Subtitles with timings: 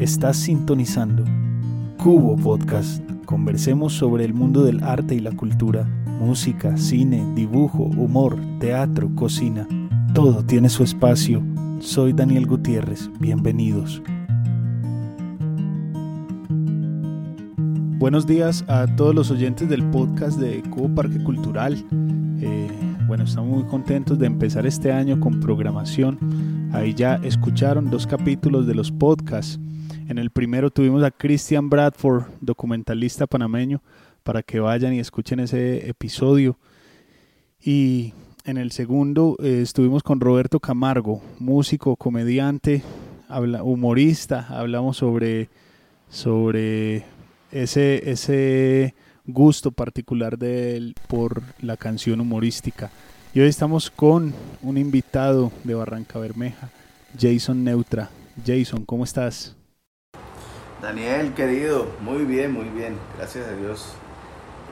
[0.00, 1.24] Estás sintonizando
[1.98, 3.02] Cubo Podcast.
[3.26, 5.84] Conversemos sobre el mundo del arte y la cultura,
[6.18, 9.68] música, cine, dibujo, humor, teatro, cocina.
[10.14, 11.42] Todo tiene su espacio.
[11.80, 13.10] Soy Daniel Gutiérrez.
[13.20, 14.02] Bienvenidos.
[17.98, 21.76] Buenos días a todos los oyentes del podcast de Cubo Parque Cultural.
[22.40, 22.70] Eh,
[23.06, 26.70] bueno, estamos muy contentos de empezar este año con programación.
[26.72, 29.60] Ahí ya escucharon dos capítulos de los podcasts.
[30.10, 33.80] En el primero tuvimos a Christian Bradford, documentalista panameño,
[34.24, 36.58] para que vayan y escuchen ese episodio.
[37.62, 38.12] Y
[38.44, 42.82] en el segundo eh, estuvimos con Roberto Camargo, músico, comediante,
[43.62, 44.48] humorista.
[44.48, 45.48] Hablamos sobre,
[46.08, 47.04] sobre
[47.52, 52.90] ese, ese gusto particular de él por la canción humorística.
[53.32, 56.68] Y hoy estamos con un invitado de Barranca Bermeja,
[57.16, 58.10] Jason Neutra.
[58.44, 59.56] Jason, ¿cómo estás?
[60.82, 63.92] Daniel, querido, muy bien, muy bien, gracias a Dios.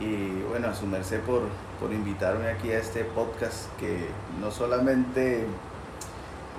[0.01, 1.43] Y bueno, a su merced por,
[1.79, 4.07] por invitarme aquí a este podcast que
[4.41, 5.45] no solamente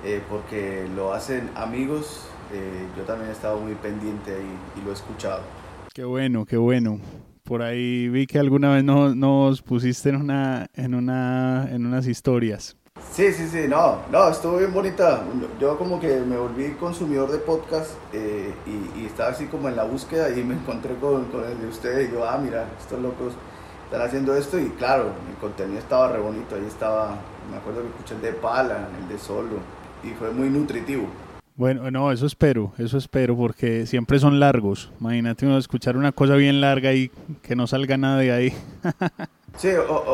[0.04, 4.90] eh, porque lo hacen amigos, eh, yo también he estado muy pendiente y, y lo
[4.90, 5.42] he escuchado.
[5.92, 7.00] Qué bueno, qué bueno.
[7.42, 12.06] Por ahí vi que alguna vez no, nos pusiste en una, en una, en unas
[12.06, 12.76] historias.
[13.12, 15.22] Sí, sí, sí, no, no, estuvo bien bonita.
[15.60, 19.84] Yo como que me volví consumidor de podcast eh, y, estaba así como en la
[19.84, 23.34] búsqueda y me encontré con, con el de ustedes y yo, ah, mira, estos locos
[23.84, 27.16] están haciendo esto y claro, el contenido estaba re bonito, ahí estaba,
[27.50, 29.58] me acuerdo que escuché el de Pala, el de Solo
[30.04, 31.08] y fue muy nutritivo.
[31.56, 34.92] Bueno, no, eso espero, eso espero, porque siempre son largos.
[35.00, 37.10] Imagínate uno escuchar una cosa bien larga y
[37.42, 38.54] que no salga nada de ahí.
[39.56, 39.68] sí,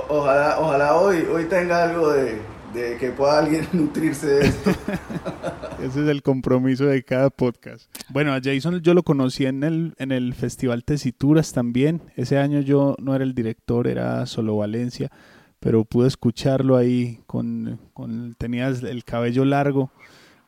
[0.09, 2.41] ojalá, ojalá hoy, hoy tenga algo de,
[2.73, 4.71] que pueda alguien nutrirse de esto.
[5.83, 7.91] Ese es el compromiso de cada podcast.
[8.09, 12.03] Bueno, a Jason yo lo conocí en el, en el Festival Tesituras también.
[12.17, 15.11] Ese año yo no era el director, era solo Valencia,
[15.61, 19.91] pero pude escucharlo ahí con, con tenías el cabello largo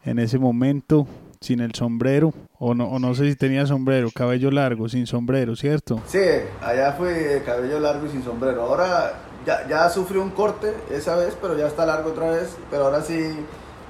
[0.04, 1.06] en ese momento
[1.40, 5.54] sin el sombrero, o no, o no sé si tenía sombrero, cabello largo, sin sombrero,
[5.54, 6.00] ¿cierto?
[6.06, 6.18] Sí,
[6.60, 8.62] allá fue cabello largo y sin sombrero.
[8.62, 9.12] Ahora
[9.46, 13.02] ya, ya sufrió un corte esa vez, pero ya está largo otra vez, pero ahora
[13.02, 13.18] sí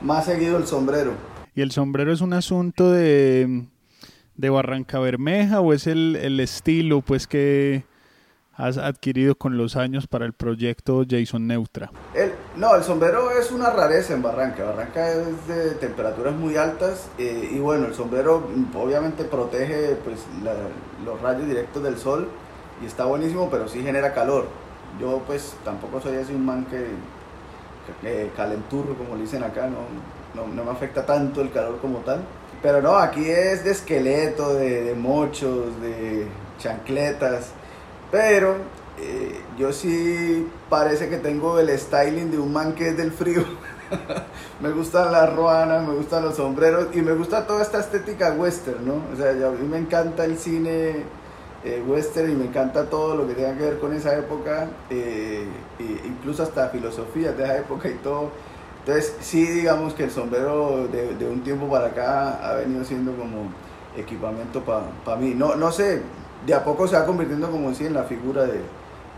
[0.03, 1.13] más seguido el sombrero.
[1.55, 3.67] ¿Y el sombrero es un asunto de,
[4.37, 7.85] de Barranca Bermeja o es el, el estilo pues que
[8.59, 11.91] has adquirido con los años para el proyecto Jason Neutra?
[12.15, 14.65] El, no, el sombrero es una rareza en Barranca.
[14.65, 20.27] Barranca es de temperaturas muy altas eh, y bueno, el sombrero obviamente protege pues,
[21.05, 22.29] los rayos directos del sol
[22.83, 24.47] y está buenísimo, pero sí genera calor.
[25.01, 30.65] Yo pues tampoco soy así un man que, calenturro como le dicen acá, no, no,
[30.65, 32.21] me afecta tanto el calor como tal.
[32.63, 36.27] Pero no, aquí es de esqueleto, de, de mochos, de
[36.59, 37.53] chancletas.
[38.11, 38.57] Pero
[39.01, 43.45] eh, yo sí parece que tengo el styling de un man que es del frío.
[44.61, 48.87] me gustan las ruanas, me gustan los sombreros y me gusta toda esta estética western,
[48.87, 49.03] ¿no?
[49.13, 51.05] O sea, a mí me encanta el cine
[51.65, 55.47] eh, western y me encanta todo lo que tenga que ver con esa época, eh,
[56.05, 58.31] incluso hasta filosofía de esa época y todo.
[58.81, 63.13] Entonces, sí, digamos que el sombrero de, de un tiempo para acá ha venido siendo
[63.13, 63.51] como
[63.97, 65.35] equipamiento para mí.
[65.35, 66.03] No, no sé,
[66.47, 68.63] de a poco se va convirtiendo como si en la figura de,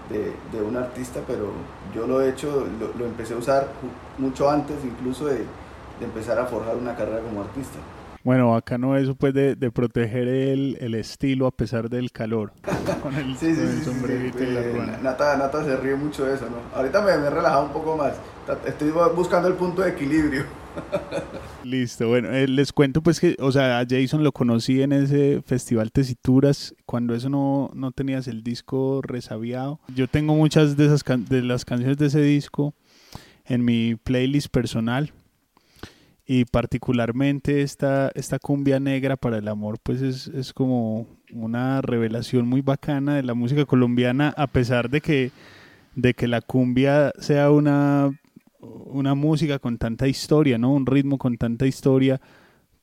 [0.08, 1.52] de, un artista, pero
[1.94, 2.66] yo lo he hecho,
[2.98, 3.68] lo, empecé a usar
[4.18, 7.78] mucho antes incluso de, de, empezar a forjar una carrera como artista.
[8.22, 12.52] Bueno, acá no eso pues de, proteger el, el, estilo a pesar del calor.
[13.02, 16.44] Con el, sí, sí, sí, sombrerito y la Nata, Nata se ríe mucho de eso,
[16.50, 16.58] ¿no?
[16.76, 18.14] Ahorita me, me he relajado un poco más.
[18.66, 20.44] Estoy buscando el punto de equilibrio.
[21.64, 25.42] Listo, bueno, eh, les cuento pues que, o sea, a Jason lo conocí en ese
[25.46, 29.80] festival Tesituras, cuando eso no, no tenías el disco resabiado.
[29.94, 32.74] Yo tengo muchas de, esas de las canciones de ese disco
[33.46, 35.12] en mi playlist personal
[36.32, 42.46] y particularmente esta, esta cumbia negra para el amor pues es, es como una revelación
[42.46, 45.32] muy bacana de la música colombiana a pesar de que,
[45.96, 48.12] de que la cumbia sea una
[48.60, 50.72] una música con tanta historia, ¿no?
[50.72, 52.20] Un ritmo con tanta historia,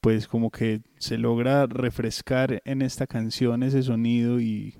[0.01, 4.75] pues como que se logra refrescar en esta canción ese sonido y,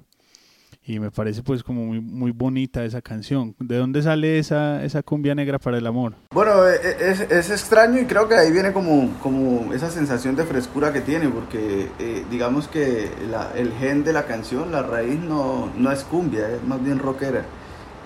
[0.87, 3.55] y me parece pues como muy, muy bonita esa canción.
[3.59, 6.13] ¿De dónde sale esa, esa cumbia negra para el amor?
[6.31, 10.37] Bueno, e, e, es, es extraño y creo que ahí viene como, como esa sensación
[10.37, 14.81] de frescura que tiene, porque eh, digamos que la, el gen de la canción, la
[14.81, 17.43] raíz no, no es cumbia, es más bien rockera.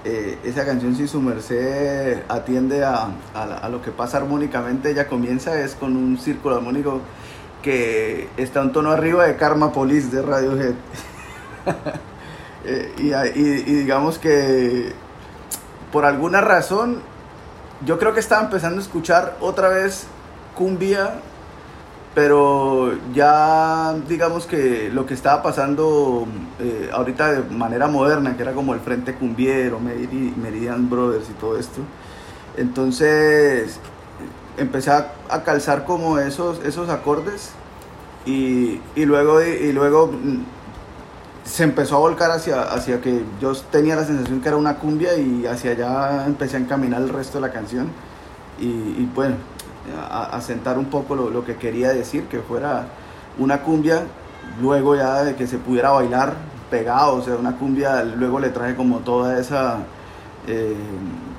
[0.04, 5.62] Eh, esa canción si su merced atiende a, a, lo que pasa armónicamente, ella comienza
[5.62, 7.02] es con un círculo armónico
[7.62, 10.74] que está un tono arriba de Karma Police de Radiohead.
[12.66, 14.94] Eh, y, y, digamos que
[15.92, 17.02] por alguna razón
[17.86, 20.06] yo creo que estaba empezando a escuchar otra vez
[20.56, 21.16] cumbia,
[22.14, 26.28] pero ya digamos que lo que estaba pasando
[26.60, 31.58] eh, ahorita de manera moderna, que era como el Frente Cumbiero, Meridian Brothers y todo
[31.58, 31.82] esto,
[32.58, 33.80] entonces
[34.58, 37.52] empecé a, calzar como esos, esos acordes
[38.26, 40.12] y, luego, y luego
[41.44, 45.18] se empezó a volcar hacia, hacia que yo tenía la sensación que era una cumbia
[45.18, 47.88] y hacia allá empecé a encaminar el resto de la canción
[48.60, 49.36] y, bueno,
[50.08, 52.86] a, sentar un poco lo, que quería decir, que fuera
[53.40, 54.04] una cumbia,
[54.62, 56.36] luego ya de que se pudiera bailar
[56.70, 59.80] pegado, o sea, una cumbia, luego le traje como toda esa...
[60.48, 60.76] Eh,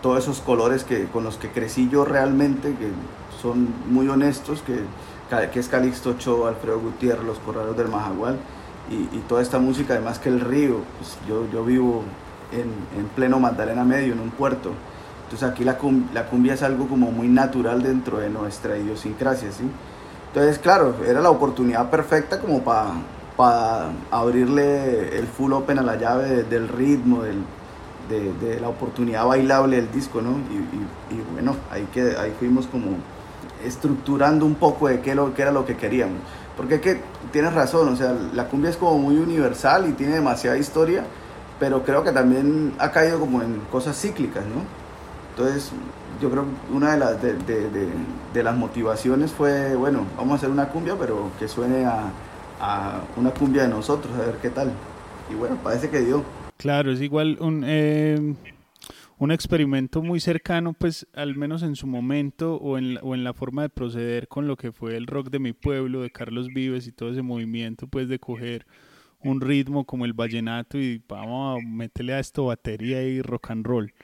[0.02, 2.90] todos esos colores que, con los que crecí yo realmente, que
[3.40, 4.80] son muy honestos, que,
[5.50, 8.36] que es Calixto Cho, Alfredo Gutiérrez, Los Corrales del Majagual,
[8.92, 12.02] y, toda esta música, además que el río, pues yo, yo vivo
[12.52, 14.72] en, en, pleno Magdalena Medio, en un puerto,
[15.24, 15.78] entonces aquí la,
[16.12, 19.64] la cumbia es algo como muy natural dentro de nuestra idiosincrasia, ¿sí?
[20.28, 22.92] Entonces, claro, era la oportunidad perfecta como para
[23.36, 27.42] para abrirle el full open a la llave del ritmo, del,
[28.08, 30.32] de, la oportunidad bailable del disco, ¿no?
[31.10, 32.96] Y, bueno, ahí, que, ahí fuimos como
[33.64, 36.18] estructurando un poco de qué, lo, qué era lo que queríamos.
[36.56, 37.00] Porque que
[37.32, 41.04] tienes razón, o sea, la cumbia es como muy universal y tiene demasiada historia,
[41.58, 44.62] pero creo que también ha caído como en cosas cíclicas, ¿no?
[45.30, 45.72] Entonces,
[46.20, 47.34] yo creo que una de las, de,
[48.34, 52.10] de, las motivaciones fue, bueno, vamos a hacer una cumbia, pero que suene a,
[52.60, 54.72] a una cumbia de nosotros, a ver qué tal.
[55.30, 56.22] Y bueno, parece que dio.
[56.58, 58.34] Claro, es igual un, eh,
[59.22, 63.32] un experimento muy cercano, pues al menos en su momento o en, o en la
[63.32, 66.88] forma de proceder con lo que fue el rock de mi pueblo, de Carlos Vives
[66.88, 68.66] y todo ese movimiento, pues de coger
[69.22, 73.64] un ritmo como el vallenato y vamos a meterle a esto batería y rock and
[73.64, 73.94] roll.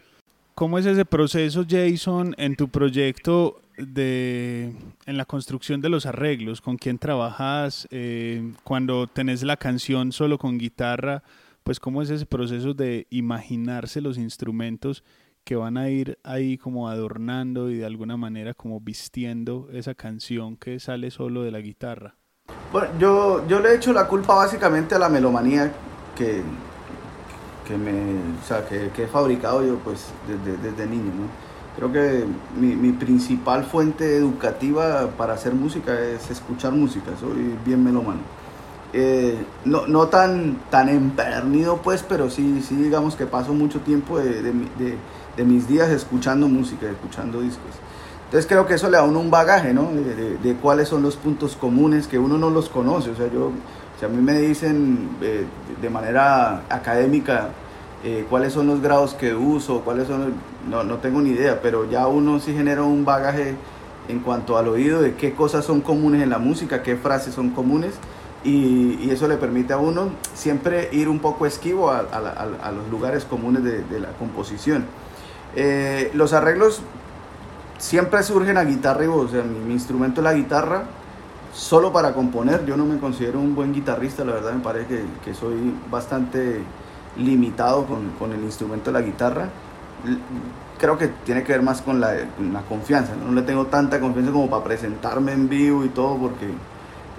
[0.54, 4.72] ¿Cómo es ese proceso, Jason, en tu proyecto de
[5.04, 6.60] en la construcción de los arreglos?
[6.60, 7.88] ¿Con quién trabajas?
[7.90, 11.24] Eh, cuando tenés la canción solo con guitarra,
[11.68, 15.04] pues cómo es ese proceso de imaginarse los instrumentos
[15.44, 20.56] que van a ir ahí como adornando y de alguna manera como vistiendo esa canción
[20.56, 22.14] que sale solo de la guitarra.
[22.72, 25.70] Bueno, yo, yo le he hecho la culpa básicamente a la melomanía
[26.16, 26.40] que,
[27.66, 31.12] que, me, o sea, que, he fabricado yo pues desde, desde niño.
[31.14, 31.28] ¿no?
[31.76, 32.24] Creo que
[32.58, 38.37] mi, mi, principal fuente educativa para hacer música es escuchar música, soy bien melomano.
[38.94, 39.36] Eh,
[39.66, 44.40] no, no tan, tan empernido pues, pero sí, sí digamos que paso mucho tiempo de,
[44.40, 44.52] de,
[45.36, 47.74] de, mis días escuchando música, escuchando discos.
[48.24, 49.90] Entonces creo que eso le da a uno un bagaje, ¿no?
[49.92, 53.10] De, cuáles son los puntos comunes que uno no los conoce.
[53.10, 53.52] O sea, yo,
[53.98, 55.44] si a mí me dicen eh,
[55.80, 57.50] de manera académica
[58.04, 60.32] eh, cuáles son los grados que uso, cuáles son,
[60.68, 63.54] no, no tengo ni idea, pero ya uno sí genera un bagaje
[64.08, 67.50] en cuanto al oído de qué cosas son comunes en la música, qué frases son
[67.50, 67.94] comunes
[68.44, 72.02] y, eso le permite a uno siempre ir un poco esquivo a,
[72.72, 74.84] los lugares comunes de, la composición.
[75.56, 76.82] Eh, los arreglos
[77.78, 80.84] siempre surgen a guitarra y voz, o sea, mi, instrumento es la guitarra,
[81.52, 85.34] solo para componer, yo no me considero un buen guitarrista, la verdad me parece que,
[85.34, 86.60] soy bastante
[87.16, 89.48] limitado con, el instrumento de la guitarra.
[90.78, 93.26] Creo que tiene que ver más con la, la confianza, ¿no?
[93.26, 96.46] no le tengo tanta confianza como para presentarme en vivo y todo, porque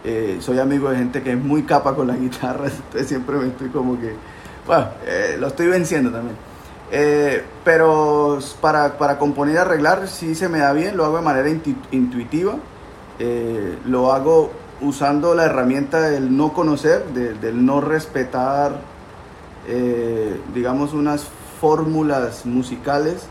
[0.04, 3.48] eh, soy amigo de gente que es muy capa con la guitarra, entonces siempre me
[3.48, 4.14] estoy como que,
[4.66, 6.36] bueno, eh, lo estoy venciendo también.
[6.92, 11.24] Eh, pero para, para, componer y arreglar sí se me da bien, lo hago de
[11.24, 11.50] manera
[11.92, 12.56] intuitiva,
[13.86, 14.52] lo hago
[14.82, 18.82] usando la herramienta del no conocer, del no respetar,
[20.56, 21.28] digamos, unas
[21.60, 23.28] fórmulas musicales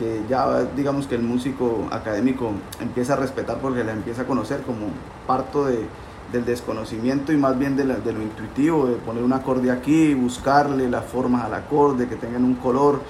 [0.00, 4.62] que ya digamos que el músico académico empieza a respetar porque la empieza a conocer
[4.62, 4.86] como
[5.26, 5.84] parto de,
[6.32, 11.04] del desconocimiento y más bien de, lo intuitivo, de poner un acorde aquí, buscarle las
[11.04, 13.02] formas al acorde, que tengan un color.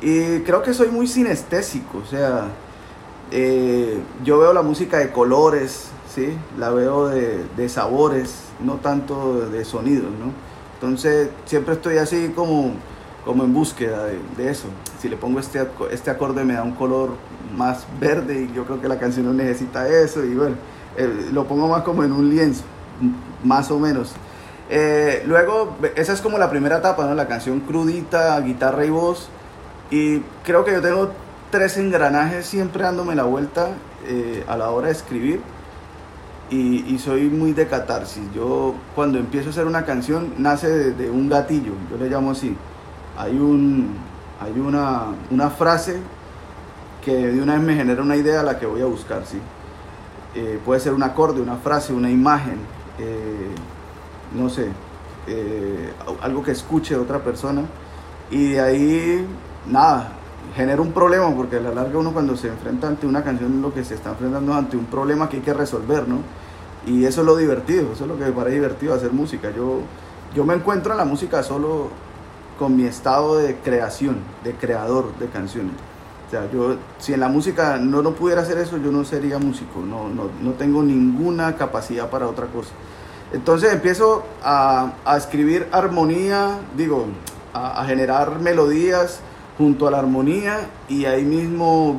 [0.00, 2.46] Y creo que soy muy sinestésico, o sea,
[3.32, 6.28] eh, yo veo la música de colores, ¿sí?
[6.56, 10.32] la veo de, de sabores, no tanto de, sonidos, ¿no?
[10.74, 12.72] Entonces siempre estoy así como
[13.24, 14.06] como en búsqueda
[14.36, 14.68] de, eso.
[15.00, 17.10] Si le pongo este, este acorde me da un color
[17.56, 20.56] más verde y yo creo que la canción no necesita eso y bueno,
[21.32, 22.64] lo pongo más como en un lienzo,
[23.42, 24.14] más o menos.
[24.72, 27.14] Eh, luego, esa es como la primera etapa, ¿no?
[27.14, 29.28] La canción crudita, guitarra y voz.
[29.90, 31.10] Y creo que yo tengo
[31.50, 33.70] tres engranajes siempre dándome la vuelta
[34.06, 35.40] eh, a la hora de escribir.
[36.50, 38.22] y, soy muy de catarsis.
[38.34, 42.56] Yo cuando empiezo a hacer una canción nace de, un gatillo, yo le llamo así.
[43.16, 43.96] Hay, un,
[44.40, 45.98] hay una, una, frase
[47.04, 49.38] que de una vez me genera una idea a la que voy a buscar, ¿sí?
[50.34, 52.58] Eh, puede ser un acorde, una frase, una imagen,
[52.98, 53.50] eh,
[54.34, 54.68] no sé,
[55.26, 55.92] eh,
[56.22, 57.62] algo que escuche otra persona
[58.30, 59.26] y de ahí,
[59.66, 60.12] nada,
[60.54, 63.74] genera un problema, porque a la larga uno cuando se enfrenta ante una canción lo
[63.74, 66.18] que se está enfrentando es ante un problema que hay que resolver, ¿no?
[66.86, 69.50] Y eso es lo divertido, eso es lo que me parece divertido hacer música.
[69.50, 69.80] Yo,
[70.34, 71.90] yo me encuentro en la música solo
[72.60, 75.72] con mi estado de creación, de creador de canciones.
[76.28, 79.38] O sea, yo, si en la música no, no pudiera hacer eso, yo no sería
[79.38, 82.68] músico, no, no, no tengo ninguna capacidad para otra cosa.
[83.32, 87.06] Entonces empiezo a, a escribir armonía, digo,
[87.54, 89.20] a, generar melodías,
[89.56, 91.98] junto a la armonía y ahí mismo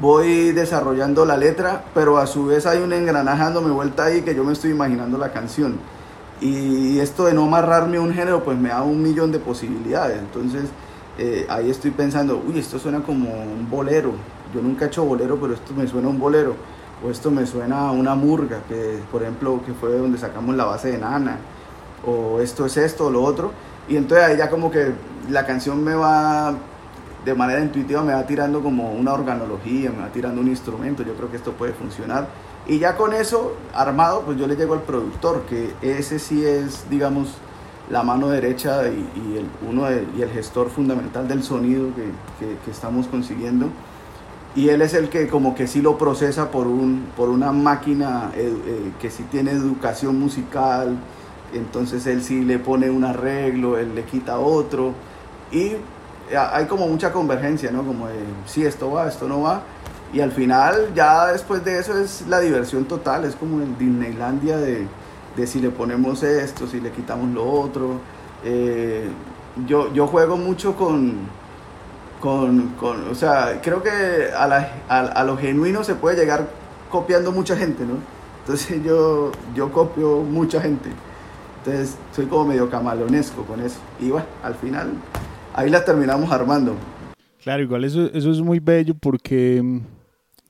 [0.00, 4.34] voy desarrollando la letra, pero a su vez hay un engranaje dándome vuelta ahí que
[4.34, 5.78] yo me estoy imaginando la canción.
[6.40, 10.18] Y esto de no amarrarme a un género, pues me da un millón de posibilidades.
[10.18, 10.64] Entonces
[11.18, 14.12] eh, ahí estoy pensando, uy, esto suena como un bolero.
[14.54, 16.54] Yo nunca he hecho bolero, pero esto me suena a un bolero.
[17.04, 20.64] O esto me suena a una murga, que por ejemplo, que fue donde sacamos la
[20.64, 21.38] base de Nana.
[22.06, 23.52] O esto es esto o lo otro.
[23.88, 24.92] Y entonces ahí ya como que
[25.30, 26.54] la canción me va,
[27.24, 31.14] de manera intuitiva, me va tirando como una organología, me va tirando un instrumento, yo
[31.14, 32.28] creo que esto puede funcionar.
[32.68, 36.88] Y ya con eso armado, pues yo le llego al productor, que ese sí es,
[36.90, 37.28] digamos,
[37.90, 42.10] la mano derecha y, el, uno y el gestor fundamental del sonido que,
[42.64, 43.68] que, estamos consiguiendo.
[44.56, 48.32] Y él es el que como que sí lo procesa por, un, por una máquina
[48.34, 50.96] eh, eh, que sí tiene educación musical,
[51.52, 54.92] entonces él sí le pone un arreglo, él le quita otro
[55.52, 55.74] y
[56.34, 57.84] hay como mucha convergencia, ¿no?
[57.84, 58.14] Como de,
[58.46, 59.62] sí, esto va, esto no va.
[60.16, 64.56] Y al final, ya después de eso es la diversión total, es como el Disneylandia
[64.56, 64.86] de,
[65.36, 68.00] de si le ponemos esto, si le quitamos lo otro.
[68.42, 69.10] Eh,
[69.66, 71.16] yo, yo juego mucho con,
[72.18, 73.90] con, con, o sea, creo que
[74.34, 76.48] a, la, a, a, lo genuino se puede llegar
[76.90, 77.98] copiando mucha gente, ¿no?
[78.38, 80.88] Entonces yo, yo copio mucha gente.
[81.58, 83.80] Entonces soy como medio camalonesco con eso.
[84.00, 84.92] Y bueno, al final
[85.52, 86.74] ahí la terminamos armando.
[87.42, 89.62] Claro, igual eso, eso es muy bello porque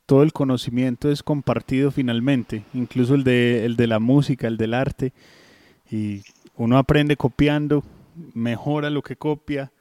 [0.07, 4.73] todo el conocimiento es compartido finalmente, incluso el de, el de la música, el del
[4.73, 5.13] arte.
[5.91, 6.23] Y
[6.57, 7.83] uno aprende copiando,
[8.33, 9.73] mejora lo que copia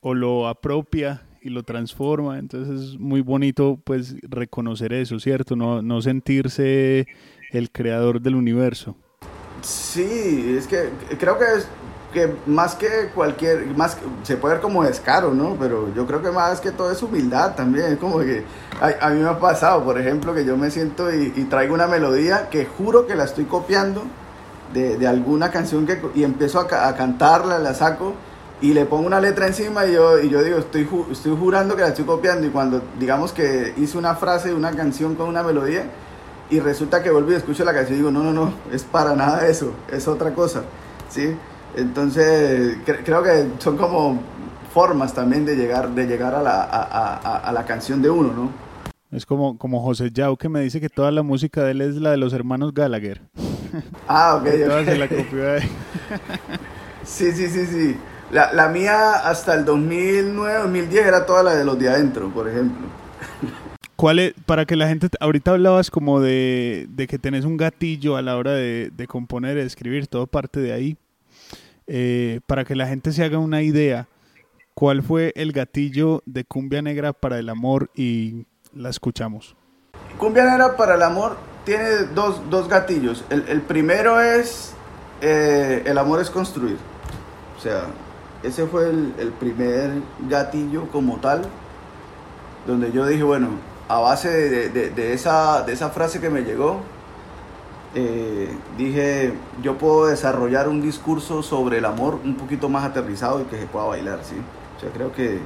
[0.00, 2.38] o lo apropia y lo transforma.
[2.38, 5.56] Entonces es muy bonito pues reconocer eso, ¿cierto?
[5.56, 7.06] No, no sentirse
[7.50, 8.96] el creador del universo.
[9.62, 10.88] Sí, es que
[11.18, 11.68] creo que es
[12.12, 15.56] que más que cualquier, más se puede ver como descaro, ¿no?
[15.58, 17.92] Pero yo creo que más que todo es humildad también.
[17.92, 18.44] Es como que
[18.80, 22.48] a, mí me ha pasado, por ejemplo, que yo me siento y, traigo una melodía
[22.50, 24.02] que juro que la estoy copiando
[24.72, 28.14] de, de alguna canción que, y empiezo a, a, cantarla, la saco
[28.60, 31.82] y le pongo una letra encima y yo, y yo digo, estoy, estoy jurando que
[31.82, 32.46] la estoy copiando.
[32.46, 35.84] Y cuando digamos que hice una frase de una canción con una melodía,
[36.50, 39.14] y resulta que vuelvo y escucho la canción y digo, no, no, no, es para
[39.14, 40.62] nada eso, es otra cosa,
[41.08, 41.36] ¿sí?
[41.76, 44.20] Entonces, creo que son como
[44.72, 48.50] formas también de llegar, de llegar a, la, a, a, la canción de uno, ¿no?
[49.10, 51.96] Es como, como José Yao que me dice que toda la música de él es
[51.96, 53.20] la de los hermanos Gallagher.
[54.08, 54.48] Ah, ok.
[54.84, 55.60] Se la copió de...
[57.04, 57.96] sí, sí, sí, sí.
[58.32, 62.48] La, la mía hasta el 2009, 2010 era toda la de los de adentro, por
[62.48, 62.88] ejemplo.
[64.00, 68.38] ¿Cuál para que la gente, ahorita hablabas como de, que tenés un gatillo a la
[68.38, 70.96] hora de, componer y escribir, todo parte de ahí.
[71.92, 74.06] Eh, para que la gente se haga una idea,
[74.74, 77.90] ¿cuál fue el gatillo de Cumbia Negra para el amor?
[77.96, 79.56] Y la escuchamos.
[80.16, 83.24] Cumbia Negra para el amor tiene dos, gatillos.
[83.28, 84.72] El, primero es
[85.20, 86.78] eh, el amor es construir.
[87.58, 87.86] O sea,
[88.44, 89.90] ese fue el, el primer
[90.28, 91.42] gatillo como tal,
[92.68, 93.48] donde yo dije, bueno,
[93.88, 96.82] a base de, esa, de esa frase que me llegó,
[97.94, 99.32] eh, dije,
[99.62, 103.66] yo puedo desarrollar un discurso sobre el amor un poquito más aterrizado y que se
[103.66, 104.36] pueda bailar, ¿sí?
[104.76, 105.40] O sea, creo que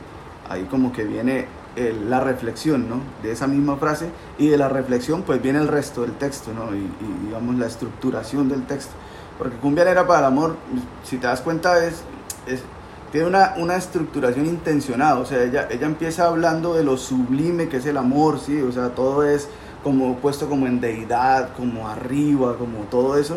[0.49, 1.47] ahí como que viene
[1.77, 3.01] la reflexión, ¿no?
[3.23, 4.09] De esa misma frase
[4.39, 6.75] y de la reflexión pues viene el resto del texto, ¿no?
[6.75, 6.89] Y,
[7.27, 8.93] digamos la estructuración del texto.
[9.39, 10.57] Porque Cumbia era para el amor,
[11.03, 12.03] si te das cuenta, es,
[12.47, 12.63] es
[13.11, 17.77] tiene una, una, estructuración intencionada, o sea, ella, ella empieza hablando de lo sublime que
[17.77, 18.61] es el amor, ¿sí?
[18.61, 19.49] O sea, todo es
[19.85, 23.37] como puesto como en deidad, como arriba, como todo eso,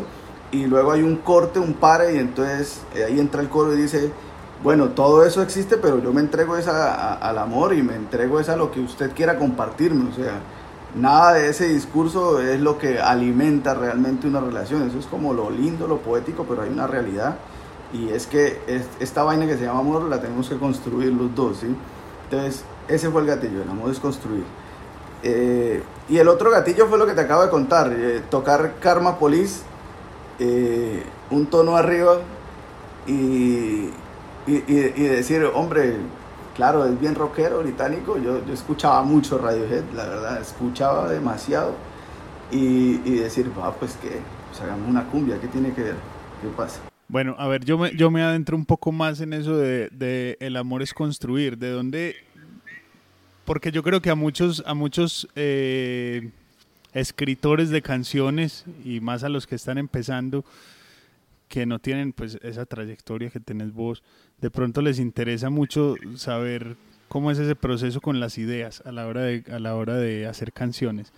[0.51, 3.77] y luego hay un corte, un pare, y entonces eh, ahí entra el coro y
[3.77, 4.11] dice,
[4.63, 8.53] bueno, todo eso existe, pero yo me entrego esa al amor y me entrego esa
[8.53, 10.41] a lo que usted quiera compartirme, o sea,
[10.95, 14.87] nada de ese discurso es lo que alimenta realmente una relación.
[14.87, 17.37] Eso es como lo lindo, lo poético, pero hay una realidad.
[17.93, 18.59] Y es que
[18.99, 21.75] esta vaina que se llama amor la tenemos que construir los dos, ¿sí?
[22.25, 24.43] Entonces, ese fue el gatillo, el amor es construir.
[25.23, 29.17] Eh, y el otro gatillo fue lo que te acabo de contar, eh, tocar Karma
[29.17, 29.61] Police,
[30.39, 32.19] eh, un tono arriba
[33.05, 33.89] y,
[34.45, 35.95] y, decir, hombre,
[36.55, 41.73] claro, es bien rockero, británico, yo, yo escuchaba mucho Radiohead, la verdad, escuchaba demasiado
[42.51, 44.19] y, decir, va, pues que
[44.49, 45.95] pues hagamos una cumbia, ¿qué tiene que ver?
[46.41, 46.81] ¿Qué pasa?
[47.09, 50.37] Bueno, a ver, yo me, yo me adentro un poco más en eso de, de
[50.39, 52.15] el amor es construir, de dónde,
[53.47, 56.31] porque yo creo que a muchos, a muchos eh,
[56.91, 60.43] escritores de canciones y más a los que están empezando,
[61.47, 64.03] que no tienen pues esa trayectoria que tenés vos,
[64.41, 66.75] de pronto les interesa mucho saber
[67.07, 70.27] cómo es ese proceso con las ideas a la hora de, a la hora de
[70.27, 71.13] hacer canciones.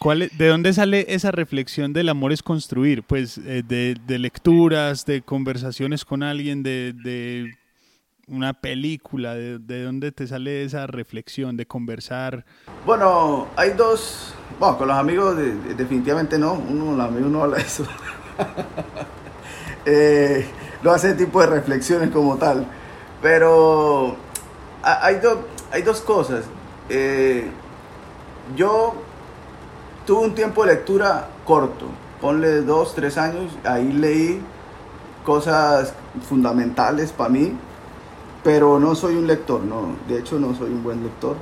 [0.00, 3.04] ¿Cuál, ¿De dónde sale esa reflexión del amor es construir?
[3.04, 7.54] Pues eh, de, lecturas, de conversaciones con alguien, de,
[8.30, 12.44] una película, de, dónde te sale esa reflexión, de conversar.
[12.86, 15.36] Bueno, hay dos, bueno, con los amigos
[15.76, 17.84] definitivamente no, uno los amigos no habla de eso.
[19.84, 20.46] eh,
[20.82, 22.66] no hace tipo de reflexiones como tal,
[23.20, 24.16] pero
[24.82, 25.16] hay,
[25.72, 26.44] hay dos cosas.
[26.88, 27.50] Eh,
[28.56, 28.94] yo
[30.06, 31.86] tuve un tiempo de lectura corto,
[32.20, 34.40] ponle dos, tres años, ahí leí
[35.24, 35.94] cosas
[36.28, 37.56] fundamentales para mí,
[38.42, 41.36] pero no soy un lector, no, de hecho no soy un buen lector.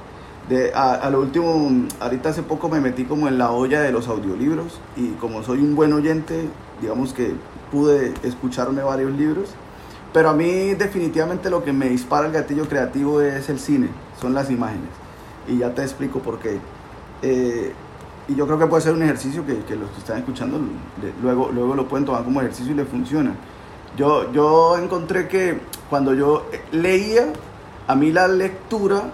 [0.49, 4.09] De, a, lo último, ahorita hace poco me metí como en la olla de los
[4.09, 6.49] audiolibros y como soy un buen oyente,
[6.81, 7.35] digamos que
[7.71, 9.50] pude escucharme varios libros,
[10.12, 13.88] pero a mí definitivamente lo que me dispara el gatillo creativo es el cine,
[14.21, 14.88] son las imágenes.
[15.47, 16.59] Y ya te explico por qué.
[17.23, 17.73] Eh,
[18.26, 20.61] y yo creo que puede ser un ejercicio que, que los que están escuchando
[21.23, 23.35] luego, luego lo pueden tomar como ejercicio y le funciona.
[23.97, 25.59] Yo, yo encontré que
[25.90, 27.27] cuando yo leía,
[27.87, 29.05] a mí la lectura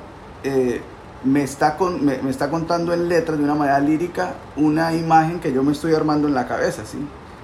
[0.42, 0.80] eh,
[1.22, 5.52] me, está con, me, está contando en letras de una manera lírica una imagen que
[5.52, 6.98] yo me estoy armando en la cabeza, ¿sí?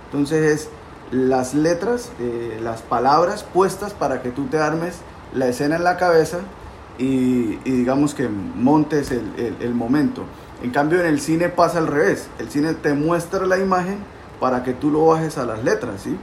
[0.07, 0.69] Entonces es
[1.13, 4.97] las letras, eh, las palabras puestas para que tú te armes
[5.35, 6.39] la escena en la cabeza
[6.99, 10.25] y, digamos que montes el, el, el momento.
[10.63, 12.29] En cambio en el cine pasa al revés.
[12.39, 13.99] El cine te muestra la imagen
[14.39, 16.17] para que tú lo bajes a las letras, ¿sí?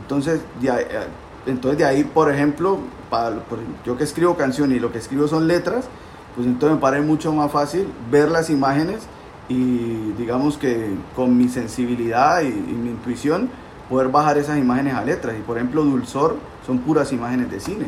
[0.00, 1.06] Entonces, eh,
[1.46, 2.78] entonces de ahí, por ejemplo,
[3.10, 3.36] para,
[3.84, 5.88] yo que escribo canciones y lo que escribo son letras,
[6.34, 9.06] pues entonces me parece mucho más fácil ver las imágenes
[9.48, 13.48] y digamos que con mi sensibilidad y, mi intuición
[13.88, 15.36] poder bajar esas imágenes a letras.
[15.38, 17.86] Y por ejemplo, Dulzor son puras imágenes de cine.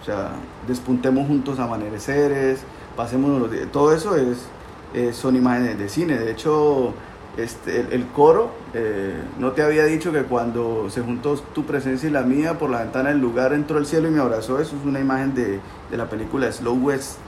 [0.00, 0.30] O sea,
[0.66, 2.60] despuntemos juntos amaneceres,
[2.96, 4.46] pasemos todo eso es
[4.94, 6.18] eh, son imágenes de cine.
[6.18, 6.92] De hecho,
[7.36, 12.12] este, el, coro, eh, no te había dicho que cuando se juntó tu presencia y
[12.12, 14.60] la mía por la ventana del lugar entró el cielo y me abrazó.
[14.60, 17.18] Eso es una imagen de, de la película Slow West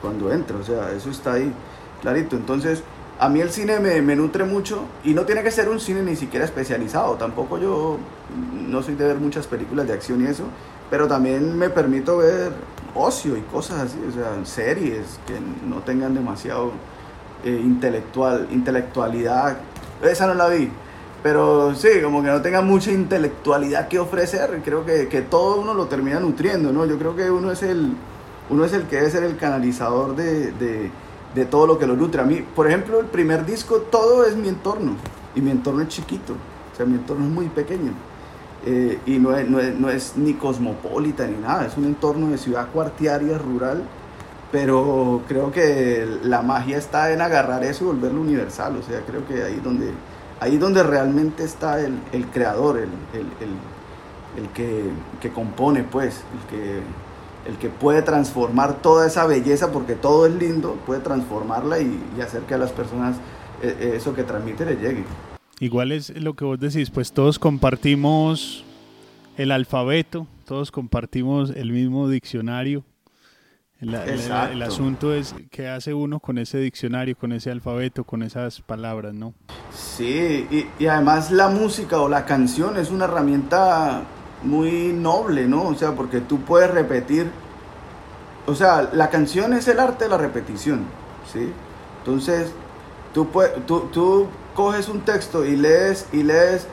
[0.00, 0.56] cuando entra.
[0.56, 1.52] O sea, eso está ahí
[2.00, 2.36] clarito.
[2.36, 2.84] Entonces,
[3.18, 6.02] a mí el cine me, me, nutre mucho y no tiene que ser un cine
[6.02, 7.14] ni siquiera especializado.
[7.14, 7.98] Tampoco yo
[8.68, 10.44] no soy de ver muchas películas de acción y eso,
[10.90, 12.52] pero también me permito ver
[12.94, 15.34] ocio y cosas así, o sea, series que
[15.66, 16.72] no tengan demasiado
[17.44, 19.58] eh, intelectual, intelectualidad.
[20.02, 20.70] Esa no la vi,
[21.22, 24.60] pero sí, como que no tenga mucha intelectualidad que ofrecer.
[24.64, 26.84] Creo que, que, todo uno lo termina nutriendo, ¿no?
[26.86, 27.94] Yo creo que uno es el,
[28.50, 30.90] uno es el que debe ser el canalizador de, de,
[31.34, 32.20] de todo lo que lo nutre.
[32.20, 34.96] A mí, por ejemplo, el primer disco, todo es mi entorno,
[35.34, 37.92] y mi entorno es chiquito, o sea, mi entorno es muy pequeño.
[38.66, 42.30] Eh, y no es, no, es, no es, ni cosmopolita ni nada, es un entorno
[42.30, 43.82] de ciudad cuartiaria, rural,
[44.50, 49.26] pero creo que la magia está en agarrar eso y volverlo universal, o sea, creo
[49.26, 49.90] que ahí donde,
[50.40, 53.26] ahí donde realmente está el, el creador, el, el,
[54.42, 56.80] el que, que, compone, pues, el que,
[57.50, 62.42] el que puede transformar toda esa belleza, porque todo es lindo, puede transformarla y, hacer
[62.42, 63.16] que a las personas
[63.62, 65.04] eh, eso que transmite le llegue.
[65.60, 68.64] Igual es lo que vos decís, pues todos compartimos
[69.36, 72.84] el alfabeto, todos compartimos el mismo diccionario.
[73.92, 79.14] El, asunto es qué hace uno con ese diccionario, con ese alfabeto, con esas palabras,
[79.14, 79.34] ¿no?
[79.72, 84.02] Sí, y, y, además la música o la canción es una herramienta
[84.42, 85.64] muy noble, ¿no?
[85.64, 87.30] O sea, porque tú puedes repetir,
[88.46, 90.84] o sea, la canción es el arte de la repetición,
[91.30, 91.52] ¿sí?
[91.98, 92.52] Entonces,
[93.12, 96.66] tú, puedes, tú, tú coges un texto y lees y lees,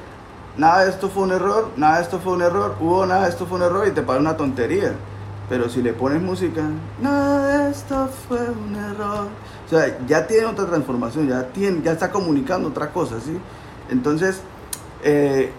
[0.57, 3.29] nada de esto fue un error, nada de esto fue un error, hubo nada de
[3.29, 4.93] esto fue un error y te parece una tontería.
[5.51, 6.61] Pero si le pones música,
[7.01, 9.27] nada de esto fue un error.
[9.65, 13.37] O sea, ya tiene otra transformación, ya, tiene, ya está comunicando otra cosa, ¿sí?
[13.89, 14.39] Entonces,
[15.03, 15.51] eh,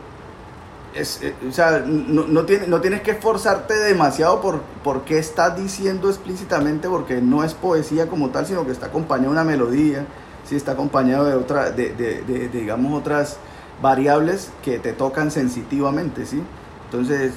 [0.94, 6.08] eh, o sea, no, no, no, tienes que esforzarte demasiado por, por qué estás diciendo
[6.08, 10.06] explícitamente, porque no es poesía como tal, sino que está acompañado de una melodía,
[10.48, 10.56] ¿sí?
[10.56, 13.36] está acompañado de, otra, de, de, de, digamos, otras
[13.82, 16.42] variables que te tocan sensitivamente, ¿sí?
[16.86, 17.34] Entonces,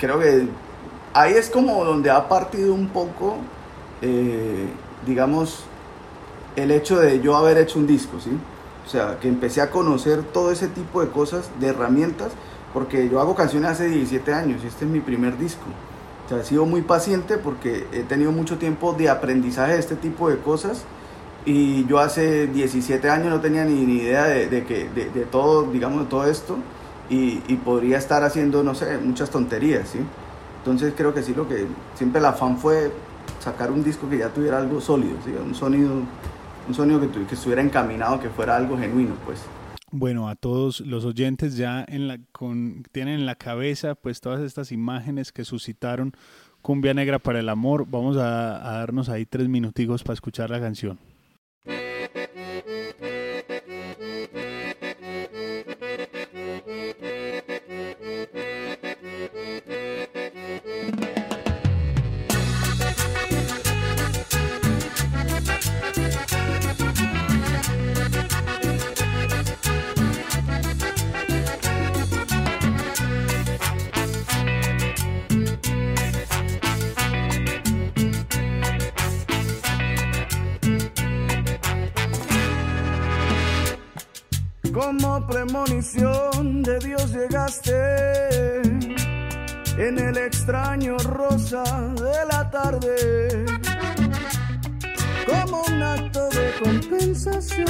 [0.00, 0.48] creo que
[1.14, 3.36] ahí es como donde ha partido un poco,
[4.02, 4.66] eh,
[5.06, 5.64] digamos,
[6.56, 8.30] el hecho de yo haber hecho un disco, ¿sí?
[8.86, 12.32] O sea, que empecé a conocer todo ese tipo de cosas, de herramientas,
[12.74, 15.64] porque yo hago canciones hace 17 años y este es mi primer disco.
[16.26, 19.96] O sea, he sido muy paciente porque he tenido mucho tiempo de aprendizaje de este
[19.96, 20.84] tipo de cosas
[21.46, 26.26] y yo hace 17 años no tenía ni, idea de, que, de, todo, digamos, todo
[26.26, 26.56] esto
[27.10, 30.00] y, y, podría estar haciendo, no sé, muchas tonterías, ¿sí?
[30.64, 32.90] Entonces creo que sí, lo que siempre el afán fue
[33.38, 35.30] sacar un disco que ya tuviera algo sólido, ¿sí?
[35.30, 35.92] un sonido,
[36.66, 39.42] un sonido que, que estuviera encaminado, que fuera algo genuino, pues.
[39.90, 44.40] Bueno, a todos los oyentes ya en la, con, tienen en la cabeza pues todas
[44.40, 46.14] estas imágenes que suscitaron
[46.62, 47.84] Cumbia Negra para el Amor.
[47.86, 50.98] Vamos a, a darnos ahí tres minuticos para escuchar la canción.
[85.54, 88.60] Premonición de Dios llegaste
[89.78, 91.62] en el extraño rosa
[91.94, 93.46] de la tarde,
[95.24, 97.66] como un acto de compensación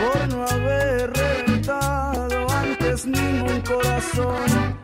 [0.00, 4.78] por no haber reventado antes ningún corazón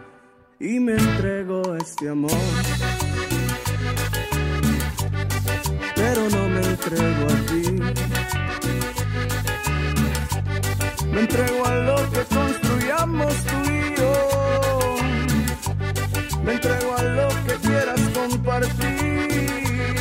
[0.58, 2.30] y me entrego este amor.
[5.94, 7.69] Pero no me entrego a ti
[11.20, 14.12] me entrego a lo que construyamos tú y yo.
[16.42, 19.96] Me entrego a lo que quieras compartir.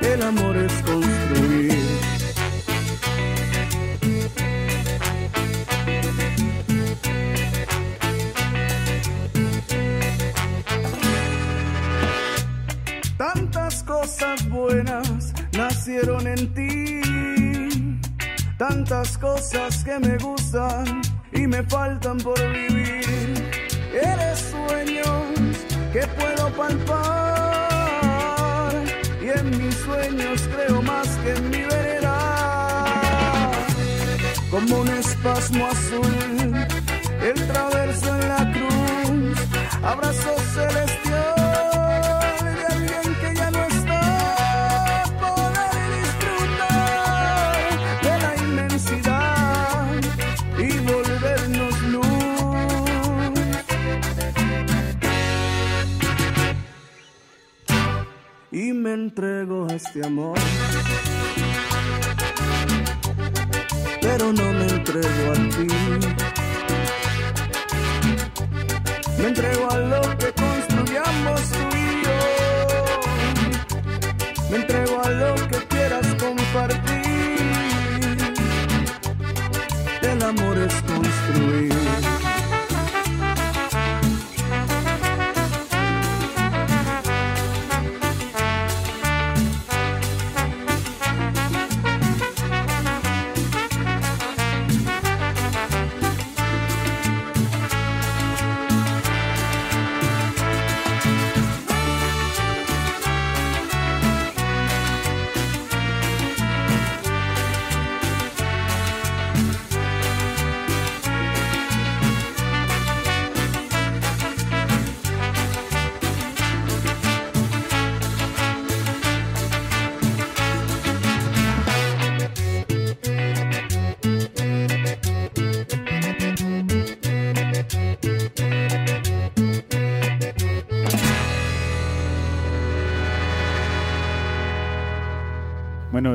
[0.00, 1.74] El amor es construir.
[13.18, 16.85] Tantas cosas buenas nacieron en ti
[18.88, 23.50] Tantas cosas que me gustan y me faltan por vivir.
[23.92, 25.24] Eres sueños
[25.92, 26.84] que puedo palpar
[29.20, 32.84] y en mis sueños creo más que en mi vereda.
[34.52, 36.54] Como un espasmo azul,
[37.22, 39.36] el traverso en la cruz,
[39.82, 40.85] abrazo celestial.
[58.96, 60.38] Entrego este amor.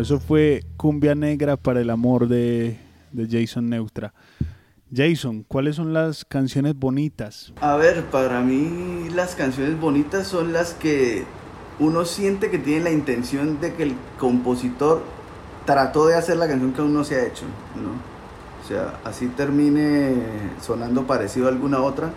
[0.01, 2.77] Eso fue Cumbia Negra para el amor de,
[3.29, 4.13] Jason Neutra.
[4.93, 7.53] Jason, ¿cuáles son las canciones bonitas?
[7.61, 11.23] A ver, para mí las canciones bonitas son las que
[11.79, 15.01] uno siente que tiene la intención de que el compositor
[15.65, 17.91] trató de hacer la canción que aún no se ha hecho, ¿no?
[18.63, 20.15] O sea, así termine
[20.61, 22.11] sonando parecido a alguna otra.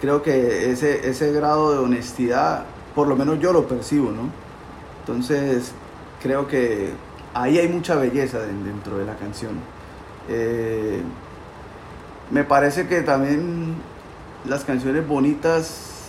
[0.00, 2.64] Creo que ese, ese grado de honestidad,
[2.94, 4.28] por lo menos yo lo percibo, ¿no?
[5.00, 5.72] Entonces,
[6.22, 6.92] creo que
[7.34, 9.52] ahí hay mucha belleza dentro de la canción.
[10.28, 11.02] Eh,
[12.30, 13.74] me parece que también
[14.46, 16.08] las canciones bonitas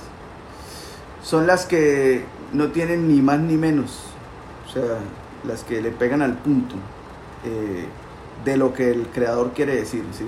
[1.23, 4.03] son las que no tienen ni más ni menos,
[4.67, 4.99] o sea,
[5.45, 6.75] las que le pegan al punto
[7.45, 7.85] eh,
[8.45, 10.25] de lo que el creador quiere decir, ¿sí?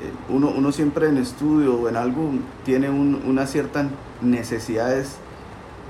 [0.00, 2.30] Eh, uno, uno, siempre en estudio o en algo
[2.64, 3.86] tiene unas ciertas
[4.22, 5.16] necesidades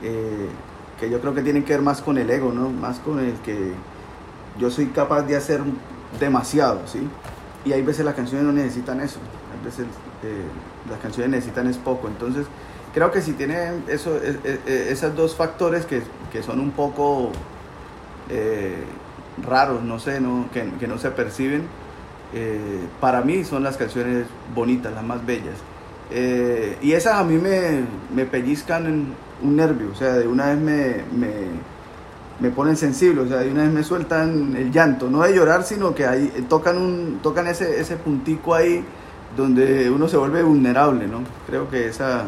[0.01, 2.71] que yo creo que tienen que ver más con el ego, ¿no?
[2.71, 3.73] Más con el que
[4.59, 5.61] yo soy capaz de hacer
[6.19, 7.09] demasiado, ¿sí?
[7.65, 9.19] Y hay veces las canciones no necesitan eso,
[9.53, 9.87] hay veces
[10.89, 12.47] las canciones necesitan es poco, entonces
[12.95, 16.71] creo que si tienen eso, e, e, e, esos dos factores que, que son un
[16.73, 17.31] poco
[18.31, 18.85] eh,
[19.47, 21.67] raros, no sé, no, que, que no se perciben,
[22.35, 25.57] eh, para mí son las canciones bonitas, las más bellas.
[26.11, 30.47] Eh, y esas a mí me, me pellizcan en un nervio, o sea, de una
[30.47, 30.95] vez me,
[32.41, 35.65] me, ponen sensible, o sea, de una vez me sueltan el llanto, no de llorar,
[35.65, 38.85] sino que ahí tocan, un, tocan ese, ese puntico ahí
[39.37, 41.21] donde uno se vuelve vulnerable, ¿no?
[41.47, 42.25] Creo que esa,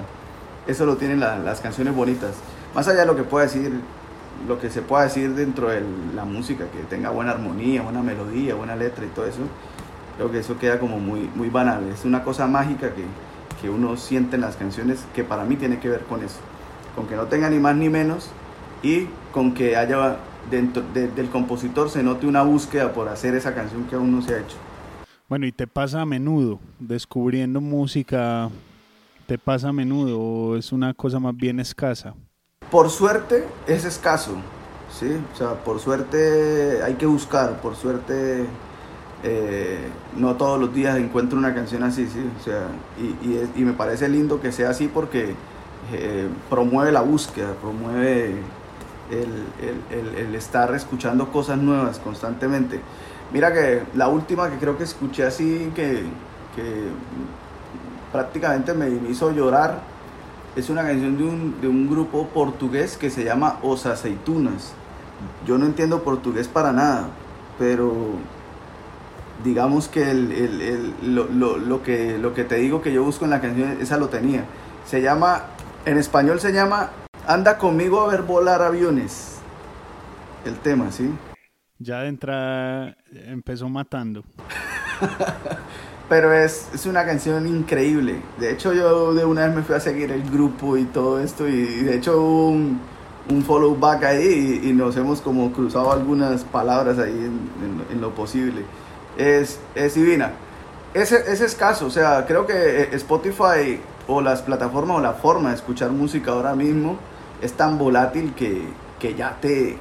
[0.66, 2.33] eso lo tienen las canciones bonitas.
[2.75, 3.81] Más allá de lo que pueda decir,
[4.46, 5.83] lo que se pueda decir dentro de
[6.14, 9.40] la música, que tenga buena armonía, buena melodía, buena letra y todo eso,
[10.16, 11.88] creo que eso queda como muy, muy banal.
[11.92, 13.05] Es una cosa mágica que,
[13.61, 16.38] que uno siente en las canciones que para mí tiene que ver con eso.
[16.94, 18.31] Con que no tenga ni más ni menos
[18.83, 20.19] y con que haya
[20.51, 24.35] dentro del compositor se note una búsqueda por hacer esa canción que aún no se
[24.35, 24.57] ha hecho.
[25.29, 28.51] Bueno, y te pasa a menudo descubriendo música
[29.31, 32.16] ¿Te pasa a menudo o es una cosa más bien escasa?
[32.69, 34.33] Por suerte es escaso,
[34.93, 35.07] ¿sí?
[35.33, 38.45] O sea, por suerte hay que buscar, por suerte
[39.23, 42.29] eh, no todos los días encuentro una canción así, ¿sí?
[42.40, 42.66] O sea,
[43.55, 45.37] y, me parece lindo que sea así porque
[45.93, 48.35] eh, promueve la búsqueda, promueve
[49.11, 52.81] el, estar escuchando cosas nuevas constantemente.
[53.33, 56.03] Mira que la última que creo que escuché así, que,
[56.57, 56.88] que
[58.12, 59.81] prácticamente me hizo llorar.
[60.57, 64.73] Es una canción de un, de un grupo portugués que se llama Os Aceitunas.
[65.46, 67.09] Yo no entiendo portugués para nada,
[67.59, 67.92] pero
[69.44, 73.25] digamos que, el, el, lo, lo, lo, que lo que te digo que yo busco
[73.25, 74.44] en la canción, esa lo tenía.
[74.85, 75.44] Se llama,
[75.85, 76.90] en español se llama
[77.31, 79.37] Anda conmigo a ver volar aviones.
[80.45, 81.14] El tema, ¿sí?
[81.79, 84.25] Ya de entrada empezó matando.
[86.09, 88.21] Pero es, es, una canción increíble.
[88.40, 91.47] De hecho, yo de una vez me fui a seguir el grupo y todo esto.
[91.47, 92.81] Y, de hecho hubo un,
[93.29, 98.12] un follow back ahí y, nos hemos como cruzado algunas palabras ahí en, en, lo
[98.12, 98.64] posible.
[99.16, 100.33] Es, es divina.
[100.95, 101.87] Es, es escaso.
[101.87, 106.57] O sea, creo que Spotify o las plataformas o la forma de escuchar música ahora
[106.57, 106.99] mismo
[107.40, 108.62] es tan volátil que,
[108.98, 109.76] que ya te,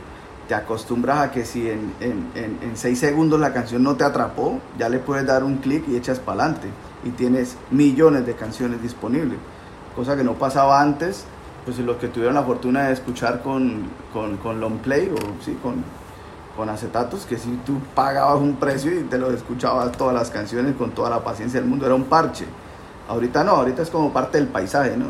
[0.47, 4.59] te acostumbras a que si en, en, en, seis segundos la canción no te atrapó,
[4.77, 6.69] ya le puedes dar un clic y echas para adelante.
[7.03, 9.37] Y tienes millones de canciones disponibles.
[9.95, 11.25] Cosa que no pasaba antes,
[11.65, 15.57] pues los que tuvieron la fortuna de escuchar con, con, con long play o sí,
[15.61, 15.83] con,
[16.57, 20.75] con acetatos, que si tú pagabas un precio y te lo escuchabas todas las canciones
[20.75, 22.45] con toda la paciencia del mundo, era un parche.
[23.07, 25.05] Ahorita no, ahorita es como parte del paisaje, ¿no?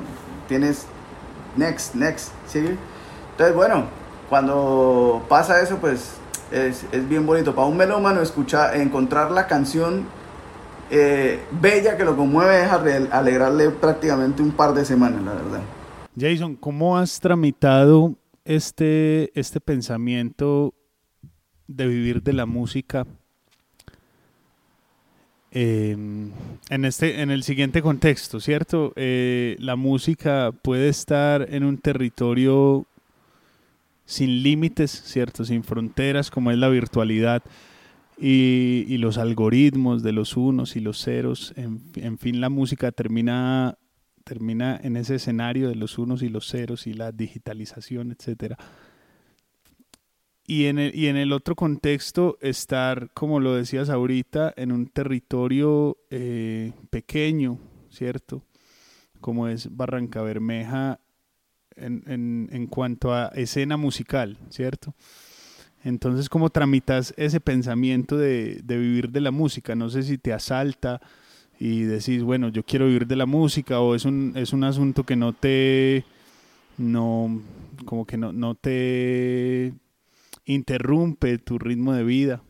[0.47, 0.85] Tienes
[1.60, 2.60] next, next, ¿sí?
[3.32, 3.86] Entonces, bueno,
[4.30, 6.15] cuando pasa eso, pues
[6.52, 7.54] es, bien bonito.
[7.54, 10.06] Para un melómano escuchar, encontrar la canción
[10.89, 12.72] eh, bella que lo conmueve es
[13.12, 15.62] alegrarle prácticamente un par de semanas, la verdad.
[16.19, 20.74] Jason, ¿cómo has tramitado este, este pensamiento
[21.67, 23.06] de vivir de la música
[25.51, 26.33] en,
[26.69, 28.93] este, en el siguiente contexto, ¿cierto?
[28.95, 32.85] Eh, la música puede estar en un territorio
[34.05, 35.45] sin límites, ¿cierto?
[35.45, 37.43] Sin fronteras como es la virtualidad
[38.17, 41.53] y, los algoritmos de los unos y los ceros.
[41.55, 43.77] En, fin, la música termina,
[44.23, 48.55] termina en ese escenario de los unos y los ceros y la digitalización, etc.
[50.49, 54.88] Y en, el, y en el otro contexto, estar, como lo decías ahorita, en un
[54.88, 57.59] territorio eh, pequeño,
[57.91, 58.41] ¿cierto?
[59.21, 61.01] Como es Barranca Bermeja
[61.75, 64.95] en, en, cuanto a escena musical, ¿cierto?
[65.83, 69.75] Entonces, ¿cómo tramitas ese pensamiento de, de, vivir de la música?
[69.75, 70.99] No sé si te asalta,
[71.59, 75.03] y decís, bueno, yo quiero vivir de la música o es un, es un asunto
[75.03, 76.05] que no te,
[76.79, 77.39] no,
[77.85, 79.75] como que no, no te
[80.53, 82.41] interrumpe tu ritmo de vida?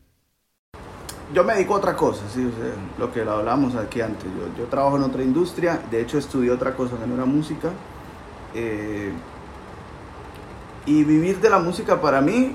[1.34, 2.50] Yo me dedico a otra cosa, sí,
[2.98, 4.24] lo que lo hablamos aquí antes.
[4.24, 7.70] Yo, yo, trabajo en otra industria, de hecho estudié otra cosa que no era música.
[8.54, 9.12] Eh,
[10.86, 12.54] y vivir de la música para mí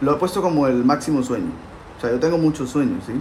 [0.00, 1.50] lo he puesto como el máximo sueño.
[1.96, 3.14] O sea, yo tengo muchos sueños, ¿sí?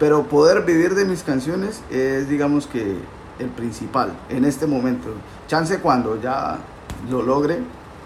[0.00, 2.96] Pero poder vivir de mis canciones es, digamos que,
[3.38, 5.08] el principal en este momento.
[5.46, 6.58] Chance cuando ya
[7.10, 7.58] lo logre,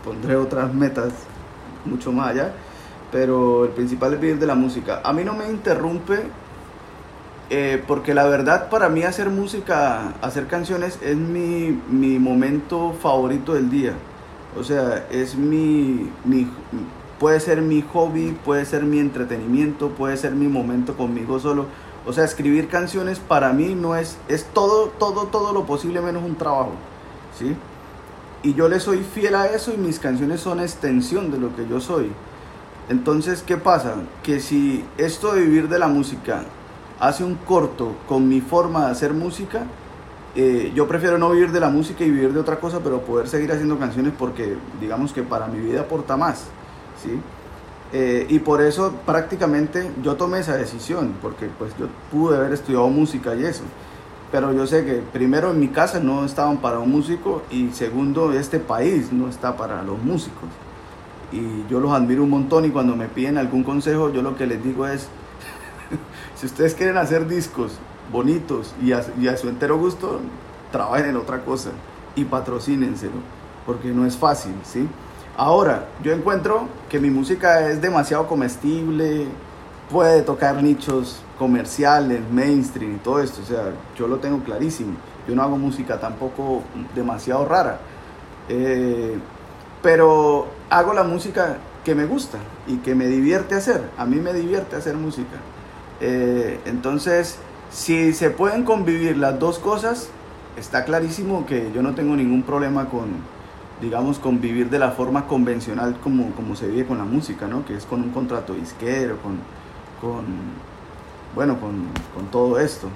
[0.05, 1.13] pondré otras metas
[1.87, 2.53] mucho más allá
[3.11, 5.01] pero el principal es vivir de la música.
[5.05, 6.25] A mí no me interrumpe
[7.49, 13.55] eh, porque la verdad para mí hacer música, hacer canciones es mi, mi momento favorito
[13.55, 13.93] del día.
[14.59, 16.49] O sea, es mi, mi,
[17.19, 21.67] puede ser mi hobby, puede ser mi entretenimiento, puede ser mi momento conmigo solo.
[22.07, 26.23] O sea, escribir canciones para mí no es, es todo, todo, todo lo posible menos
[26.23, 26.73] un trabajo,
[27.37, 27.57] ¿sí?
[28.47, 31.67] Y yo le soy fiel a eso y mis canciones son extensión de lo que
[31.67, 32.13] yo soy.
[32.89, 33.97] Entonces, ¿qué pasa?
[34.23, 36.45] Que si esto de vivir de la música
[37.01, 39.65] hace un corto con mi forma de hacer música,
[40.37, 43.27] eh, yo prefiero no vivir de la música y vivir de otra cosa, pero poder
[43.27, 46.45] seguir haciendo canciones porque digamos que para mi vida aporta más,
[47.03, 47.19] ¿sí?
[47.93, 52.87] Eh, y por eso prácticamente yo tomé esa decisión, porque pues yo pude haber estudiado
[52.91, 53.65] música y eso,
[54.33, 58.33] pero yo sé que primero en mi casa no estaban para un músico y segundo
[58.33, 60.49] este país no está para los músicos
[61.33, 64.47] y yo los admiro un montón y cuando me piden algún consejo yo lo que
[64.47, 65.09] les digo es,
[66.37, 67.79] si ustedes quieren hacer discos
[68.13, 70.21] bonitos y a, y a, su entero gusto,
[70.71, 71.71] trabajen en otra cosa
[72.15, 73.21] y patrocínenselo,
[73.65, 74.89] porque no es fácil, ¿sí?
[75.37, 79.27] Ahora, yo encuentro que mi música es demasiado comestible,
[79.91, 84.95] puede tocar nichos comerciales, mainstream y todo esto, o sea, yo lo tengo clarísimo.
[85.29, 86.63] Yo no hago música tampoco
[86.95, 87.81] demasiado rara.
[88.49, 89.19] Eh,
[89.83, 93.91] pero hago la música que me gusta y que me divierte hacer.
[93.99, 95.37] A mí me divierte hacer música.
[96.01, 97.39] Eh, entonces,
[97.71, 100.09] si se pueden convivir las dos cosas,
[100.57, 103.09] está clarísimo que yo no tengo ningún problema con,
[103.81, 107.65] digamos, convivir de la forma convencional como, como se vive con la música, ¿no?
[107.65, 109.39] Que es con un contrato disquero, con,
[110.01, 110.25] con
[111.37, 112.89] bueno, con, con, todo esto.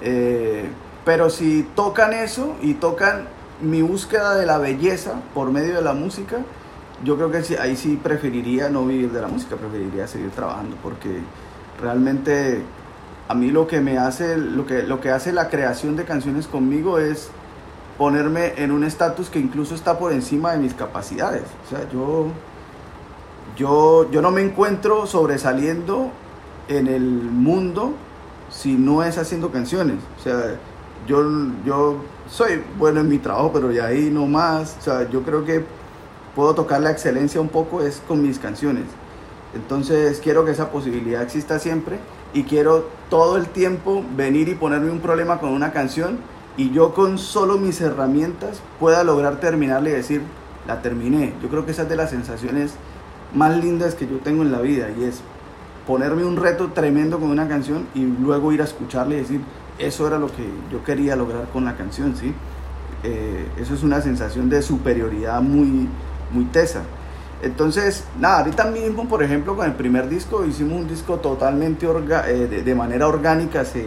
[0.00, 0.70] Eh,
[1.04, 3.26] pero si tocan eso y tocan
[3.60, 6.38] mi búsqueda de la belleza por medio de la música,
[7.04, 11.20] yo creo que ahí sí preferiría no vivir de la música, preferiría seguir trabajando porque
[11.80, 12.62] realmente
[13.28, 16.46] a mí lo que me hace, lo que, lo que hace la creación de canciones
[16.46, 17.28] conmigo es
[17.98, 21.42] ponerme en un estatus que incluso está por encima de mis capacidades.
[21.66, 22.28] O sea, yo,
[23.56, 26.10] yo, yo no me encuentro sobresaliendo
[26.70, 27.92] en el mundo
[28.48, 29.96] si no es haciendo canciones.
[30.18, 30.56] O sea,
[31.06, 31.22] yo,
[31.66, 31.96] yo
[32.28, 34.76] soy bueno en mi trabajo, pero ya ahí no más.
[34.80, 35.64] O sea, yo creo que
[36.34, 38.84] puedo tocar la excelencia un poco es con mis canciones.
[39.54, 41.98] Entonces quiero que esa posibilidad exista siempre
[42.32, 46.18] y quiero todo el tiempo venir y ponerme un problema con una canción
[46.56, 50.22] y yo con solo mis herramientas pueda lograr terminarle y decir,
[50.68, 51.34] la terminé.
[51.42, 52.74] Yo creo que esa es de las sensaciones
[53.34, 55.20] más lindas que yo tengo en la vida y es
[55.90, 59.40] ponerme un reto tremendo con una canción y luego ir a escucharle y decir,
[59.76, 62.32] eso era lo que yo quería lograr con la canción, ¿sí?
[63.02, 65.88] Eh, eso es una sensación de superioridad muy,
[66.30, 66.82] muy tesa.
[67.42, 72.62] Entonces, nada, ahorita mismo, por ejemplo, con el primer disco, hicimos un disco totalmente eh,
[72.64, 73.86] de, manera orgánica, se,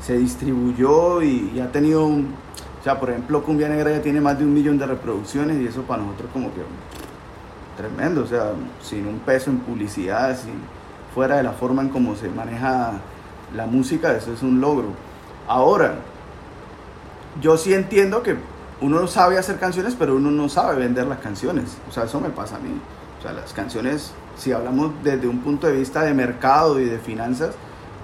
[0.00, 2.32] se distribuyó y, ha tenido, un,
[2.80, 5.66] o sea, por ejemplo, Cumbia Negra ya tiene más de un millón de reproducciones y
[5.66, 6.62] eso para nosotros como que
[7.76, 10.54] tremendo, o sea, sin un peso en publicidad, sin,
[11.14, 12.92] fuera de la forma en cómo se maneja
[13.54, 14.88] la música, eso es un logro.
[15.46, 15.94] Ahora,
[17.40, 18.36] yo sí entiendo que
[18.80, 21.76] uno sabe hacer canciones, pero uno no sabe vender las canciones.
[21.88, 22.70] O sea, eso me pasa a mí.
[23.18, 26.98] O sea, las canciones, si hablamos desde un punto de vista de mercado y de
[26.98, 27.54] finanzas,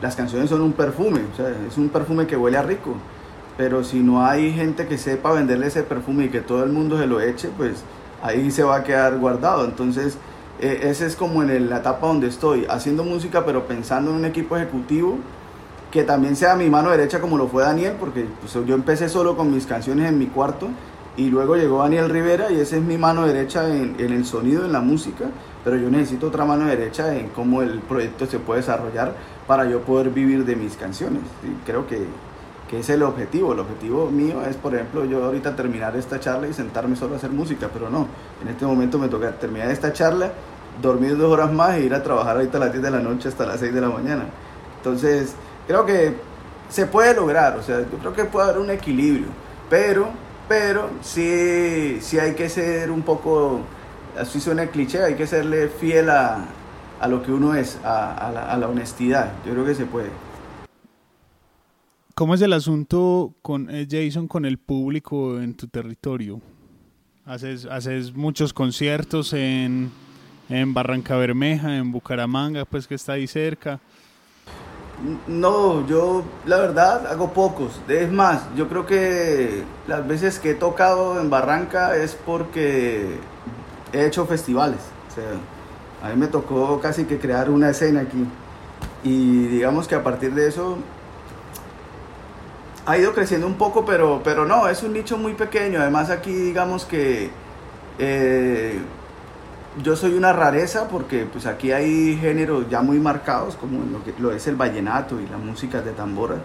[0.00, 1.20] las canciones son un perfume.
[1.32, 2.94] O sea, es un perfume que huele a rico.
[3.58, 6.98] Pero si no hay gente que sepa venderle ese perfume y que todo el mundo
[6.98, 7.82] se lo eche, pues
[8.22, 9.64] ahí se va a quedar guardado.
[9.64, 10.16] Entonces,
[10.60, 14.24] eh, ese es como en la etapa donde estoy, haciendo música, pero pensando en un
[14.24, 15.18] equipo ejecutivo
[15.90, 19.36] que también sea mi mano derecha como lo fue Daniel, porque pues, yo empecé solo
[19.36, 20.68] con mis canciones en mi cuarto
[21.16, 24.72] y luego llegó Daniel Rivera y esa es mi mano derecha en, el sonido, en
[24.72, 25.26] la música,
[25.64, 29.14] pero yo necesito otra mano derecha en cómo el proyecto se puede desarrollar
[29.46, 31.22] para yo poder vivir de mis canciones.
[31.42, 32.06] Y creo que,
[32.70, 33.52] que es el objetivo.
[33.52, 37.16] El objetivo mío es, por ejemplo, yo ahorita terminar esta charla y sentarme solo a
[37.16, 38.06] hacer música, pero no,
[38.40, 40.30] en este momento me toca terminar esta charla,
[40.80, 43.28] dormir dos horas más e ir a trabajar ahorita a las 10 de la noche
[43.28, 44.26] hasta las 6 de la mañana.
[44.76, 45.34] Entonces,
[45.66, 46.14] creo que
[46.68, 49.26] se puede lograr, o sea, yo creo que puede haber un equilibrio,
[49.68, 50.06] pero,
[50.48, 53.62] pero sí, sí hay que ser un poco,
[54.16, 56.44] así suena el cliché, hay que serle fiel a,
[57.00, 60.29] a lo que uno es, a, a la honestidad, yo creo que se puede.
[62.20, 66.42] ¿Cómo es el asunto con eh, Jason con el público en tu territorio?
[67.24, 69.90] Haces, haces muchos conciertos en,
[70.50, 73.80] en Barranca Bermeja, en Bucaramanga, pues que está ahí cerca.
[75.26, 77.80] No, yo la verdad hago pocos.
[77.88, 83.16] Es más, yo creo que las veces que he tocado en Barranca es porque
[83.94, 84.80] he hecho festivales.
[85.10, 88.26] O sea, a mí me tocó casi que crear una escena aquí.
[89.04, 90.76] Y digamos que a partir de eso
[92.86, 95.80] ha ido creciendo un poco, pero, pero no, es un nicho muy pequeño.
[95.80, 97.30] Además aquí digamos que
[97.98, 98.78] eh,
[99.82, 103.80] yo soy una rareza porque pues aquí hay géneros ya muy marcados como
[104.18, 106.36] lo, es el vallenato y la música de tambora.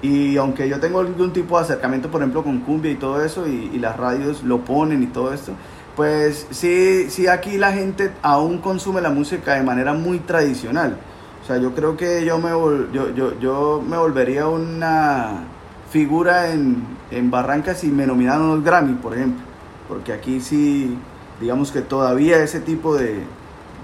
[0.00, 3.46] Y aunque yo tengo algún tipo de acercamiento, por ejemplo, con cumbia y todo eso,
[3.46, 5.52] y, y, las radios lo ponen y todo esto,
[5.94, 10.98] pues sí, sí aquí la gente aún consume la música de manera muy tradicional.
[11.42, 12.50] O sea, yo creo que yo me,
[12.92, 15.44] yo, yo, yo me volvería una
[15.90, 19.42] figura en, en Barranca si me nominaran unos Grammy, por ejemplo.
[19.88, 20.96] Porque aquí sí,
[21.40, 23.24] digamos que todavía ese tipo de,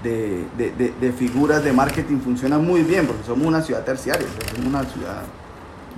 [0.03, 4.67] de, de, de figuras de marketing funciona muy bien, porque somos una ciudad terciaria, somos
[4.67, 5.23] una ciudad,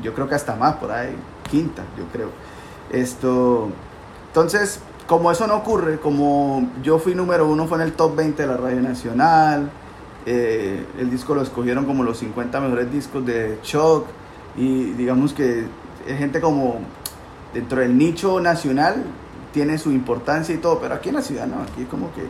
[0.01, 1.16] yo creo que hasta más, por ahí,
[1.49, 2.30] quinta, yo creo.
[2.91, 3.70] Esto,
[4.28, 8.41] entonces, como eso no ocurre, como yo fui número uno, fue en el top 20
[8.41, 9.70] de la Radio Nacional,
[10.26, 14.08] eh, el disco lo escogieron como los 50 mejores discos de Shock
[14.56, 15.66] y digamos que
[16.08, 16.80] es gente como
[17.54, 19.04] dentro del nicho nacional
[19.52, 22.24] tiene su importancia y todo, pero aquí en la ciudad no, aquí como que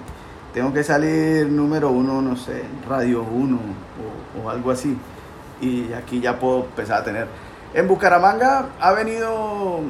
[0.53, 4.97] tengo que salir número uno, no sé, Radio 1 o, o algo así
[5.61, 7.27] y aquí ya puedo empezar a tener.
[7.73, 9.81] En Bucaramanga ha venido,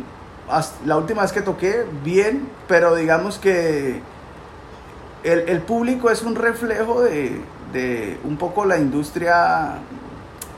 [0.85, 4.01] la última vez que toqué, bien, pero digamos que
[5.23, 7.41] el, el público es un reflejo de,
[7.73, 9.75] de un poco la industria,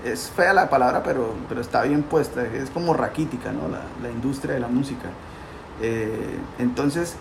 [0.04, 3.68] es fea la palabra, pero, pero está bien puesta, es como raquítica, ¿no?
[3.68, 5.10] La, la industria de la música.
[5.82, 7.16] Eh, entonces,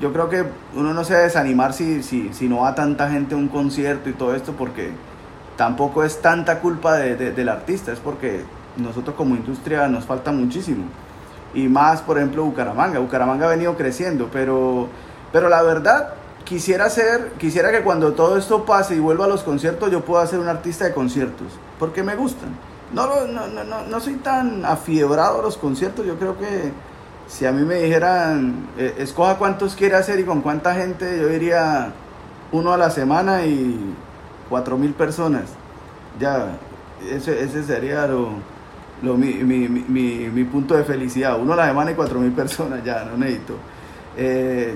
[0.00, 3.34] yo creo que uno no se debe desanimar si, si, si, no va tanta gente
[3.34, 4.90] a un concierto y todo esto, porque
[5.56, 8.44] tampoco es tanta culpa de, de, del artista, es porque
[8.76, 10.84] nosotros como industria nos falta muchísimo.
[11.54, 12.98] Y más, por ejemplo, Bucaramanga.
[12.98, 14.88] Bucaramanga ha venido creciendo, pero,
[15.32, 16.14] pero la verdad,
[16.44, 20.26] quisiera ser, quisiera que cuando todo esto pase y vuelva a los conciertos, yo pueda
[20.26, 22.50] ser un artista de conciertos, porque me gustan.
[22.92, 26.72] No, no, no, no, no soy tan afiebrado a los conciertos, yo creo que
[27.28, 31.28] si a mí me dijeran, eh, escoja cuántos quiere hacer y con cuánta gente, yo
[31.28, 31.92] diría
[32.52, 33.94] uno a la semana y
[34.48, 35.44] cuatro mil personas.
[36.18, 36.58] Ya,
[37.10, 38.30] ese, ese sería lo,
[39.02, 41.38] lo mi, mi, mi, mi, punto de felicidad.
[41.38, 43.54] Uno a la semana y cuatro mil personas, ya, no necesito.
[44.16, 44.74] Eh,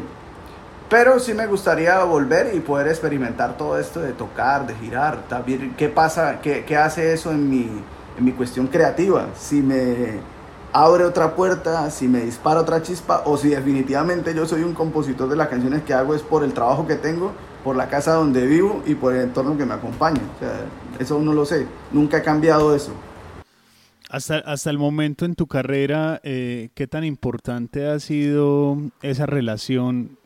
[0.93, 5.74] pero sí me gustaría volver y poder experimentar todo esto de tocar, de girar, también
[5.74, 7.66] qué pasa, qué, qué hace eso en mi,
[8.18, 9.28] en mi cuestión creativa.
[9.34, 10.20] Si me
[10.70, 15.30] abre otra puerta, si me dispara otra chispa o si definitivamente yo soy un compositor
[15.30, 17.32] de las canciones que hago es por el trabajo que tengo,
[17.64, 20.20] por la casa donde vivo y por el entorno que me acompaña.
[20.99, 22.93] Eso no lo sé, nunca he cambiado eso.
[24.11, 30.18] Hasta, hasta el momento en tu carrera, eh, ¿qué tan importante ha sido esa relación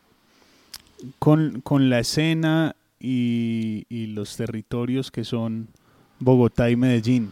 [1.18, 5.68] con, con la escena y, y, los territorios que son
[6.18, 7.30] Bogotá y Medellín?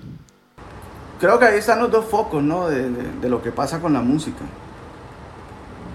[1.19, 2.69] Creo que ahí están los dos focos, ¿no?
[2.69, 4.45] De, de, lo que pasa con la música.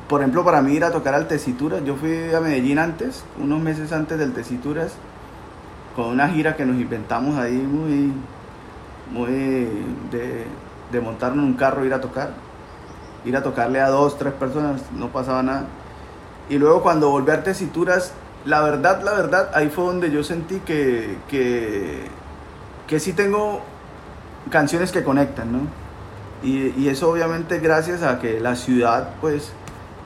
[0.07, 3.61] Por ejemplo, para mí ir a tocar al Tesituras, yo fui a Medellín antes, unos
[3.61, 4.93] meses antes del Tesituras,
[5.95, 8.11] con una gira que nos inventamos ahí muy,
[9.11, 9.32] muy
[10.09, 10.45] de,
[10.91, 12.34] de montarnos en un carro, ir a tocar,
[13.24, 15.67] ir a tocarle a dos, tres personas, no pasaba nada
[16.50, 18.14] y luego cuando volví a tesituras,
[18.45, 22.08] la verdad, la verdad, ahí fue donde yo sentí que, que,
[22.88, 23.62] que sí tengo
[24.50, 25.60] canciones que conectan, ¿no?
[26.41, 29.52] Y, y, eso obviamente gracias a que la ciudad pues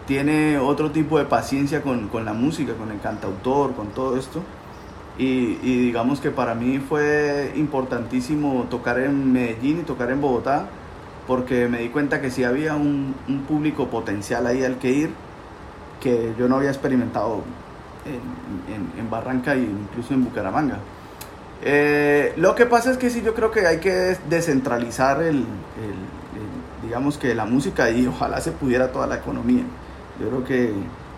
[0.08, 4.42] tiene otro tipo de paciencia con, con la música, con el cantautor, con todo esto.
[5.18, 10.66] Y, y, digamos que para mí fue importantísimo tocar en Medellín y tocar en Bogotá,
[11.28, 15.12] porque me di cuenta que sí había un, un público potencial ahí al que ir
[16.04, 17.42] que yo no había experimentado
[18.06, 20.78] en, en, Barranca e incluso en Bucaramanga.
[21.62, 25.46] Eh, lo que pasa es que sí, yo creo que hay que descentralizar el,
[26.84, 29.64] digamos que la música y ojalá se pudiera toda la economía.
[30.20, 30.74] Yo creo que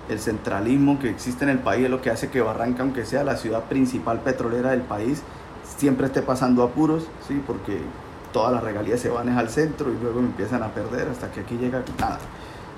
[0.08, 3.24] el centralismo que existe en el país es lo que hace que Barranca, aunque sea
[3.24, 5.24] la ciudad principal petrolera del país,
[5.78, 7.42] siempre esté pasando apuros, ¿sí?
[7.46, 7.80] porque
[8.32, 11.58] todas las regalías se van al centro y luego empiezan a perder hasta que aquí
[11.58, 12.20] llega nada.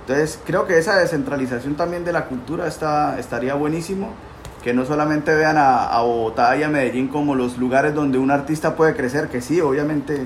[0.08, 4.12] Entonces creo que esa descentralización también de la cultura está, estaría buenísimo,
[4.64, 8.32] que no solamente vean a, a Bogotá y a Medellín como los lugares donde un
[8.32, 10.26] artista puede crecer, que sí, obviamente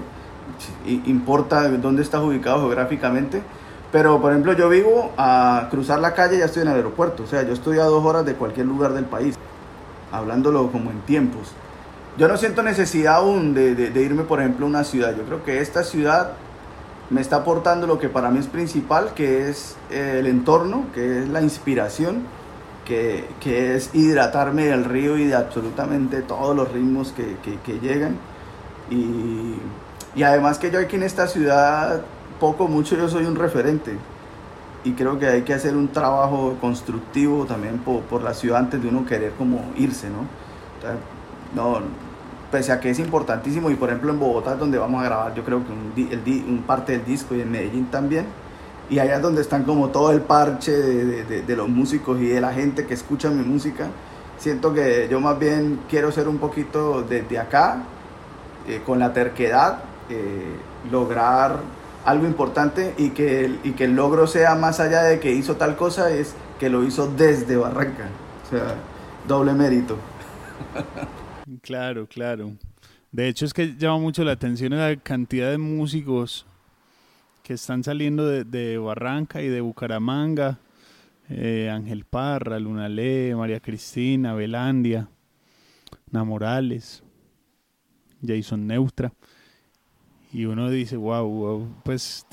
[1.08, 3.42] importa dónde estás ubicado geográficamente,
[3.92, 7.24] pero por ejemplo yo vivo a cruzar la calle y ya estoy en el aeropuerto,
[7.24, 9.36] o sea, yo estoy a dos horas de cualquier lugar del país,
[10.12, 11.54] hablándolo como en tiempos.
[12.20, 15.16] Yo no siento necesidad aún de, de, irme, por ejemplo, a una ciudad.
[15.16, 16.34] Yo creo que esta ciudad
[17.12, 21.30] me está aportando lo que para mí es principal, que es el entorno, que es
[21.30, 22.24] la inspiración,
[22.86, 27.80] que, que es hidratarme del río y de absolutamente todos los ritmos que, que, que
[27.80, 28.16] llegan.
[28.90, 29.56] Y,
[30.16, 32.02] y, además que yo aquí en esta ciudad,
[32.40, 33.98] poco mucho yo soy un referente.
[34.86, 38.82] Y creo que hay que hacer un trabajo constructivo también por, por la ciudad antes
[38.82, 40.26] de uno querer como irse, ¿no?
[41.56, 41.82] no,
[42.52, 45.44] pese a que es importantísimo y por ejemplo en Bogotá donde vamos a grabar yo
[45.44, 48.26] creo que un, un parte del disco y en Medellín también.
[48.90, 52.42] Y allá es donde están como todo el parche de, de, los músicos y de
[52.42, 53.88] la gente que escucha mi música.
[54.38, 57.84] Siento que yo más bien quiero ser un poquito desde acá
[58.68, 59.80] eh, con la terquedad
[60.10, 60.58] eh,
[60.92, 61.60] lograr
[62.04, 65.56] algo importante y que, el, y que el logro sea más allá de que hizo
[65.56, 68.10] tal cosa es que lo hizo desde Barranca.
[68.46, 68.76] O sea
[69.28, 69.98] doble mérito
[71.62, 72.54] Claro, claro.
[73.12, 76.46] De hecho es que llama mucho la atención la cantidad de músicos
[77.44, 80.60] que están saliendo de, Barranca y de Bucaramanga.
[81.30, 85.08] Eh, Ángel Parra, Luna Lunalé, María Cristina, Belandia,
[86.10, 87.04] Namorales,
[88.26, 89.14] Jason Neustra.
[90.34, 92.26] Y uno dice, wow, wow, pues,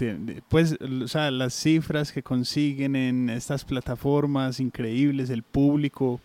[0.48, 6.20] pues o sea, las cifras que consiguen en estas plataformas increíbles, el público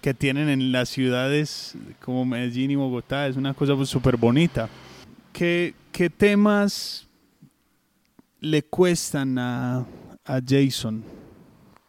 [0.00, 1.74] que tienen en las ciudades
[2.04, 3.26] como Medellín y Bogotá.
[3.26, 4.68] Es una cosa súper pues, bonita.
[5.32, 7.06] ¿Qué, ¿Qué, temas
[8.40, 9.86] le cuestan a,
[10.24, 11.04] a, Jason?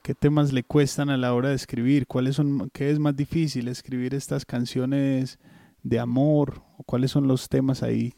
[0.04, 2.06] ¿Qué temas le cuestan a la hora de escribir?
[2.08, 5.40] ¿Cuáles son, ¿Qué es más difícil, escribir estas canciones
[5.84, 6.62] de amor?
[6.86, 8.14] ¿Cuáles son los temas ahí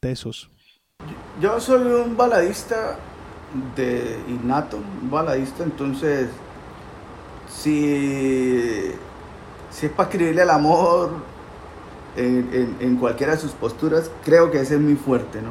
[0.00, 0.50] tesos?
[1.40, 2.98] Yo soy un baladista
[3.76, 6.28] de innato, un baladista, entonces
[7.54, 8.92] si,
[9.70, 11.10] si es para escribirle el amor
[12.16, 15.50] en, en, cualquiera de sus posturas, creo que ese es muy fuerte, ¿no?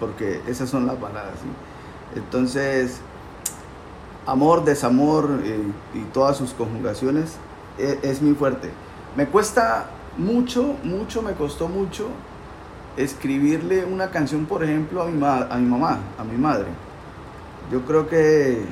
[0.00, 1.34] Porque esas son las baladas.
[2.14, 3.00] Entonces,
[4.26, 5.60] amor, desamor eh,
[5.94, 7.36] y todas sus conjugaciones
[7.78, 8.70] es, es, muy fuerte.
[9.16, 12.08] Me cuesta mucho, mucho, me costó mucho
[12.96, 16.68] escribirle una canción, por ejemplo, a mi, a mi mamá, a mi madre.
[17.70, 18.62] Yo creo que,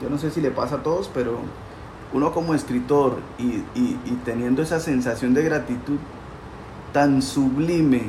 [0.00, 1.38] yo no sé si le pasa a todos, pero
[2.12, 3.62] uno como escritor y,
[4.24, 5.98] teniendo esa sensación de gratitud
[6.92, 8.02] tan sublime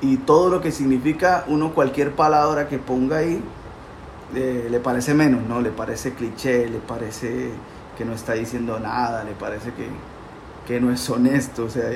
[0.00, 3.40] y todo lo que significa uno cualquier palabra que ponga ahí
[4.34, 5.60] eh, le parece menos, ¿no?
[5.60, 7.50] Le parece cliché, le parece
[7.96, 11.90] que no está diciendo nada, le parece que, no es honesto, o sea,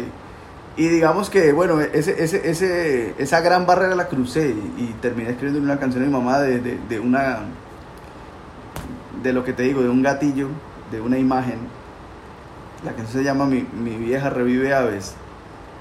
[0.77, 5.79] y, digamos que, bueno, ese, ese, esa gran barrera la crucé y, terminé escribiendo una
[5.79, 7.41] canción de mi mamá de, de una,
[9.23, 10.49] de lo que te digo, de un gatillo
[10.91, 11.59] de una imagen.
[12.85, 15.15] La canción se llama Mi, mi vieja revive aves.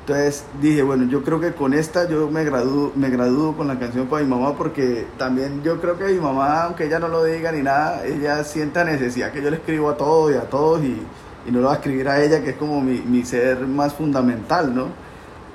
[0.01, 3.78] Entonces dije, bueno, yo creo que con esta yo me gradúo, me gradúo con la
[3.78, 7.24] canción para mi mamá porque también yo creo que mi mamá, aunque ella no lo
[7.24, 10.84] diga ni nada, ella sienta necesidad que yo le escribo a todos y a todos
[10.84, 10.99] y,
[11.45, 13.93] y no lo va a escribir a ella, que es como mi, mi ser más
[13.93, 14.88] fundamental, ¿no?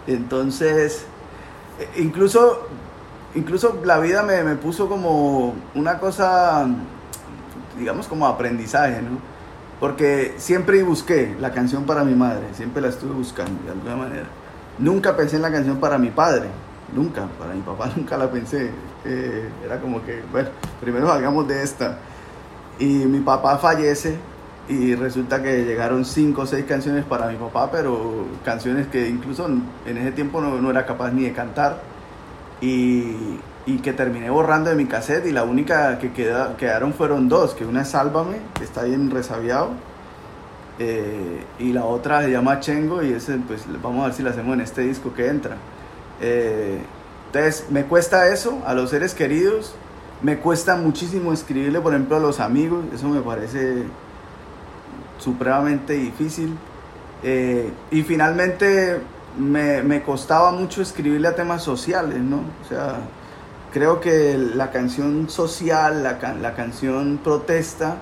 [0.06, 1.04] Entonces,
[1.80, 2.68] e, incluso,
[3.34, 6.64] incluso la vida me, me puso como una cosa,
[7.76, 9.33] digamos, como aprendizaje, ¿no?
[9.80, 14.26] Porque siempre busqué la canción para mi madre, siempre la estuve buscando de alguna manera.
[14.78, 16.48] Nunca pensé en la canción para mi padre,
[16.94, 18.70] nunca, para mi papá nunca la pensé.
[19.04, 20.48] Eh, era como que, bueno,
[20.80, 21.98] primero hagamos de esta.
[22.78, 24.16] Y mi papá fallece
[24.68, 29.46] y resulta que llegaron cinco o seis canciones para mi papá, pero canciones que incluso
[29.46, 31.82] en ese tiempo no, no era capaz ni de cantar.
[32.60, 37.28] Y, y que terminé borrando de mi cassette y la única que queda, quedaron fueron
[37.28, 39.70] dos, que una es Sálvame, que está bien resabiado,
[40.78, 44.30] eh, y la otra se llama Chengo y ese pues vamos a ver si la
[44.30, 45.56] hacemos en este disco que entra.
[46.20, 46.78] Eh,
[47.26, 49.74] entonces me cuesta eso a los seres queridos,
[50.22, 53.84] me cuesta muchísimo escribirle por ejemplo a los amigos, eso me parece
[55.18, 56.56] supremamente difícil.
[57.22, 59.00] Eh, y finalmente
[59.38, 62.40] me, me costaba mucho escribirle a temas sociales, ¿no?
[62.62, 62.98] O sea,
[63.74, 67.96] creo que la canción social, la, la canción protesta,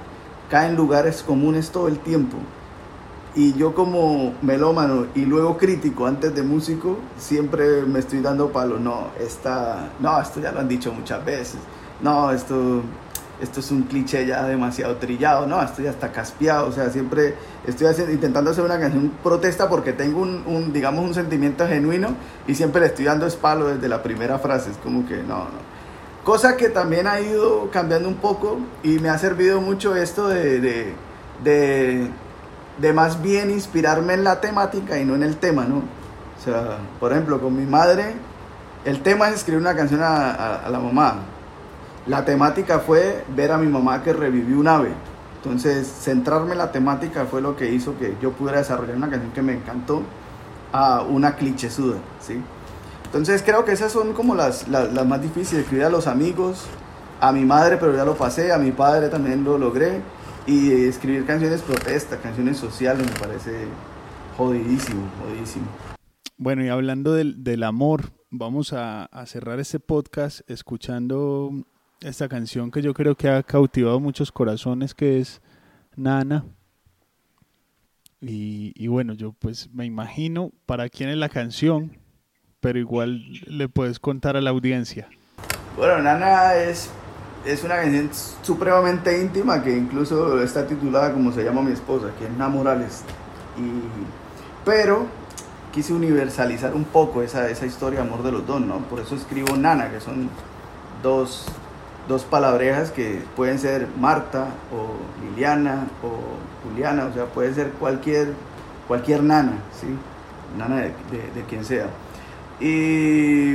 [0.50, 2.36] cae en lugares comunes todo el tiempo.
[3.34, 8.78] Y yo como melómano y luego crítico antes de músico, siempre me estoy dando palo.
[8.78, 11.56] No, esta, no, esto ya lo han dicho muchas veces.
[12.02, 12.82] No, esto,
[13.42, 15.46] esto es un cliché ya demasiado trillado.
[15.46, 16.68] No, esto ya está caspeado.
[16.68, 17.34] O sea, siempre
[17.66, 22.14] estoy intentando hacer una canción protesta porque tengo un, un, digamos, un sentimiento genuino
[22.46, 24.70] y siempre le estoy dando espalo desde la primera frase.
[24.70, 25.72] Es como que no, no.
[26.24, 30.60] Cosa que también ha ido cambiando un poco y me ha servido mucho esto de,
[30.60, 30.94] de,
[31.42, 32.08] de
[32.78, 35.76] de más bien inspirarme en la temática y no en el tema, ¿no?
[35.78, 38.14] O sea, por ejemplo, con mi madre,
[38.84, 41.16] el tema es escribir una canción a, a, la mamá.
[42.06, 44.92] La temática fue ver a mi mamá que revivió un ave.
[45.36, 49.32] Entonces, centrarme en la temática fue lo que hizo que yo pudiera desarrollar una canción
[49.32, 50.02] que me encantó
[50.72, 52.40] a una clichésuda, ¿sí?
[53.04, 56.66] Entonces, creo que esas son como las, las, más difíciles, escribir a los amigos,
[57.20, 60.00] a mi madre, pero ya lo pasé, a mi padre también lo logré
[60.46, 63.66] y escribir canciones protesta, canciones sociales, me parece
[64.36, 65.66] jodidísimo, jodidísimo.
[66.38, 71.50] Bueno, y hablando del, del amor, vamos a, a, cerrar este podcast escuchando
[72.02, 75.40] esta canción que yo creo que ha cautivado muchos corazones, que es
[75.96, 76.44] Nana.
[78.20, 81.98] Y, y bueno, yo pues me imagino para quién es la canción,
[82.60, 85.08] pero igual le puedes contar a la audiencia.
[85.76, 86.90] Bueno, Nana es
[87.44, 88.10] es una canción
[88.42, 93.02] supremamente íntima que incluso está titulada como se llama mi esposa, que es Na Morales.
[93.58, 93.82] Y,
[94.64, 95.06] pero
[95.72, 98.78] quise universalizar un poco esa, esa historia de amor de los dos, ¿no?
[98.88, 100.28] Por eso escribo Nana, que son
[101.02, 101.46] dos,
[102.08, 108.32] dos palabrejas que pueden ser Marta o Liliana o Juliana, o sea, puede ser cualquier,
[108.88, 109.88] cualquier nana, ¿sí?
[110.58, 111.86] Nana de, de, de quien sea.
[112.60, 113.54] Y,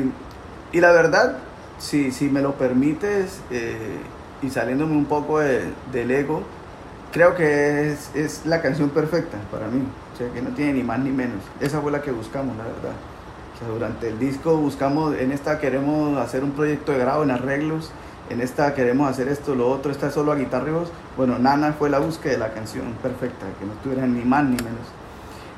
[0.71, 1.37] y la verdad,
[1.77, 3.99] si, si me lo permites, eh,
[4.41, 6.43] y saliéndome un poco de, del ego,
[7.11, 9.81] creo que es, es, la canción perfecta para mí.
[10.13, 11.37] O sea, que no tiene ni más ni menos.
[11.59, 12.95] Esa fue la que buscamos, la verdad.
[13.55, 17.31] O sea, durante el disco buscamos, en esta queremos hacer un proyecto de grado en
[17.31, 17.91] arreglos,
[18.29, 20.91] en esta queremos hacer esto, lo otro, esta solo a guitarra y voz.
[21.15, 24.57] Bueno, Nana fue la búsqueda de la canción perfecta, que no tuviera ni más ni
[24.57, 24.87] menos.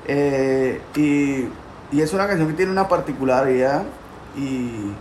[0.07, 1.47] Eh, y,
[1.95, 3.83] y es una canción que tiene una particularidad
[4.37, 4.93] y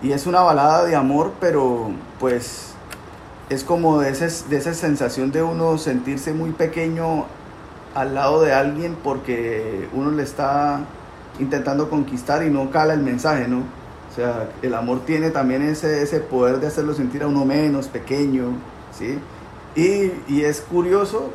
[0.00, 1.90] y es una balada de amor, pero
[2.20, 2.74] pues
[3.48, 7.24] es como de, ese, de esa sensación de uno sentirse muy pequeño
[7.94, 10.80] al lado de alguien porque uno le está
[11.40, 13.62] intentando conquistar y no cala el mensaje, ¿no?
[14.18, 18.46] Sea, el amor tiene también ese, ese poder de hacerlo sentir a uno menos, pequeño,
[18.90, 19.16] ¿sí?
[19.76, 21.30] Y, y es curioso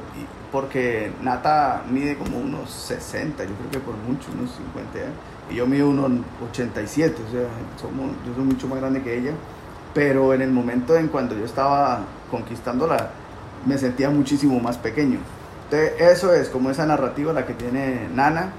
[0.51, 5.13] porque Nata mide como unos 60, yo creo que por mucho, unos 50 años
[5.49, 7.47] y yo mido 1,87, o sea,
[7.81, 9.31] somos, yo soy mucho más grande que ella,
[9.93, 13.11] pero en el momento en cuando yo estaba conquistándola,
[13.65, 15.19] me sentía muchísimo más pequeño.
[15.65, 18.51] Entonces, eso es como esa narrativa la que tiene Nana,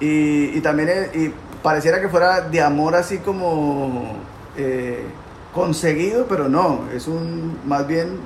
[0.00, 1.32] y, y también es, y
[1.64, 4.12] pareciera que fuera de amor así como
[4.54, 5.06] eh,
[5.54, 8.18] conseguido, pero no, es un, más bien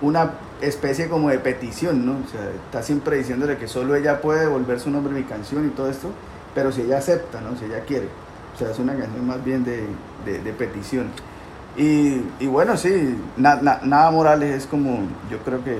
[0.00, 2.12] una especie como de petición, ¿no?
[2.12, 5.70] O sea, está siempre diciéndole que solo ella puede volver su nombre mi canción y
[5.70, 6.10] todo esto,
[6.54, 7.56] pero si ella acepta, ¿no?
[7.56, 8.06] si ella quiere.
[8.54, 9.84] O sea, es una canción más bien de,
[10.24, 11.08] de, de petición.
[11.76, 15.78] Y, y, bueno, sí, na, na, Nada Morales es como, yo creo que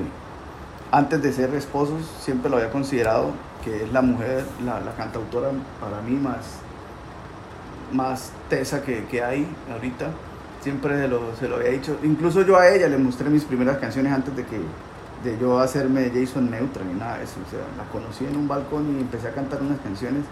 [0.90, 3.30] antes de ser esposos siempre lo había considerado
[3.64, 6.60] que es la mujer, la, la cantautora para mí más,
[7.92, 10.06] más tesa que, que hay ahorita.
[10.60, 11.98] Siempre se lo, se lo había dicho.
[12.02, 14.58] Incluso yo a ella le mostré mis primeras canciones antes de que
[15.24, 17.36] de yo hacerme Jason Neutra ni nada de eso.
[17.46, 20.24] O sea, la conocí en un balcón y empecé a cantar unas canciones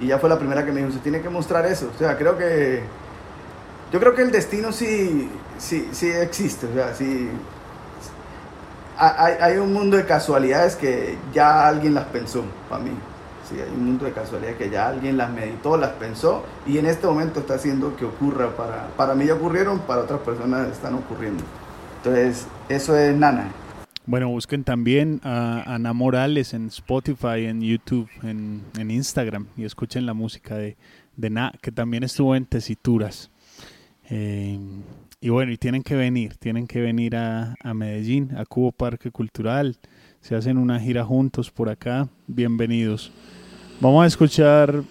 [0.00, 1.90] y ya fue la primera que me dijo, se tiene que mostrar eso.
[1.94, 2.82] O sea, creo que,
[3.92, 5.28] yo creo que el destino sí,
[5.58, 7.28] sí, sí existe, o sea, sí,
[8.96, 12.90] hay, hay un mundo de casualidades que ya alguien las pensó, para mí.
[13.48, 16.84] Sí, hay un mundo de casualidades que ya alguien las meditó, las pensó y en
[16.84, 18.54] este momento está haciendo que ocurra.
[18.54, 21.42] Para, para mí ya ocurrieron, para otras personas están ocurriendo.
[21.96, 23.50] Entonces, eso es Nana.
[24.04, 30.04] Bueno, busquen también a Ana Morales en Spotify, en YouTube, en, en Instagram y escuchen
[30.04, 30.76] la música de,
[31.16, 33.30] de Na, que también estuvo en Tesituras.
[34.10, 34.58] Eh,
[35.20, 39.10] y bueno, y tienen que venir, tienen que venir a, a, Medellín, a Cubo Parque
[39.10, 39.78] Cultural.
[40.20, 42.08] Se hacen una gira juntos por acá.
[42.26, 43.10] Bienvenidos.
[43.80, 44.82] Vamos a escuchar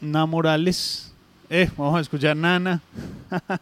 [0.00, 1.12] Na Morales.
[1.50, 2.80] Eh, vamos a escuchar Nana.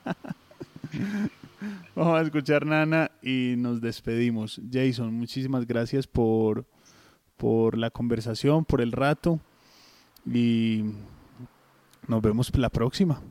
[1.97, 4.61] Vamos a escuchar Nana y nos despedimos.
[4.71, 6.67] Jason, muchísimas gracias por,
[7.39, 9.41] por la conversación, por el rato
[10.27, 10.85] y
[12.07, 13.23] nos vemos la próxima.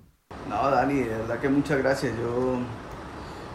[0.49, 2.13] No, Dani, de verdad que muchas gracias.
[2.17, 2.57] Yo,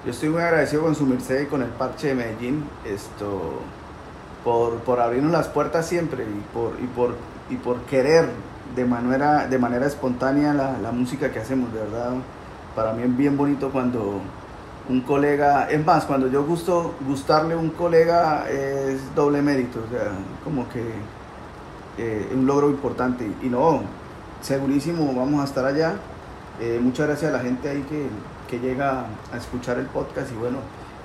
[0.05, 2.63] yo estoy muy agradecido con su merced y con el parche de Medellín.
[2.87, 3.61] Esto,
[4.45, 7.17] por, por abrirnos las puertas siempre y por, y por,
[7.51, 8.29] y por querer
[8.75, 12.13] de manera, de manera espontánea la, la música que hacemos, de verdad.
[12.75, 14.21] Para mí es bien bonito cuando
[14.89, 19.91] un colega, es más, cuando yo gusto gustarle a un colega es doble mérito, o
[19.91, 20.13] sea,
[20.45, 20.83] como que
[21.99, 23.31] eh, un logro importante.
[23.43, 23.83] Y no,
[24.41, 25.97] segurísimo, vamos a estar allá.
[26.61, 28.07] Eh, muchas gracias a la gente ahí que,
[28.49, 30.59] que llega a escuchar el podcast y bueno,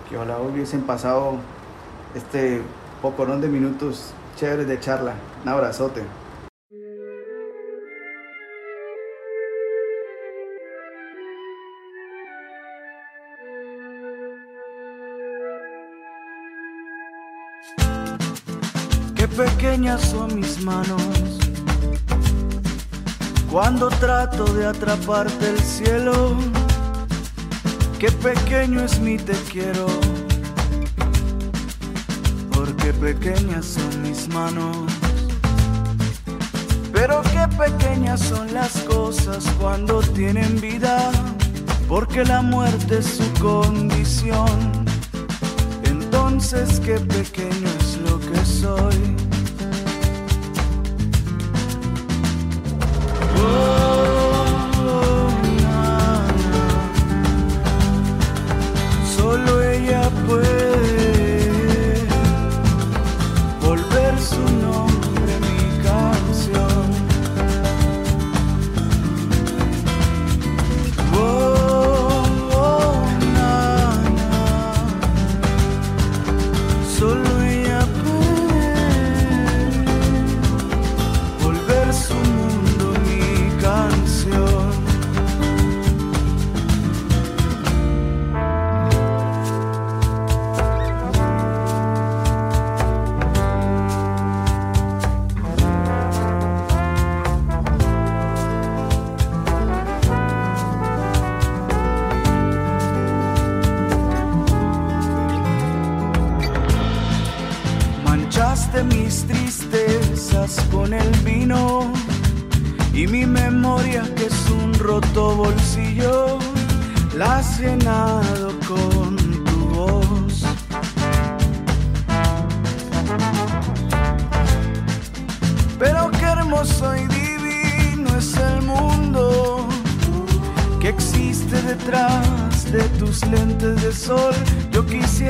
[0.09, 1.37] que ojalá hubiesen pasado
[2.15, 2.61] este
[3.01, 5.13] pocorón de minutos chéveres de charla.
[5.43, 6.03] Un abrazote.
[19.35, 21.01] Pequeñas son mis manos
[23.51, 26.35] cuando trato de atraparte el cielo.
[27.99, 29.85] Qué pequeño es mi te quiero,
[32.51, 34.75] porque pequeñas son mis manos.
[36.91, 41.11] Pero qué pequeñas son las cosas cuando tienen vida,
[41.87, 44.85] porque la muerte es su condición.
[45.83, 49.15] Entonces qué pequeño es lo que soy.
[53.35, 53.82] Oh,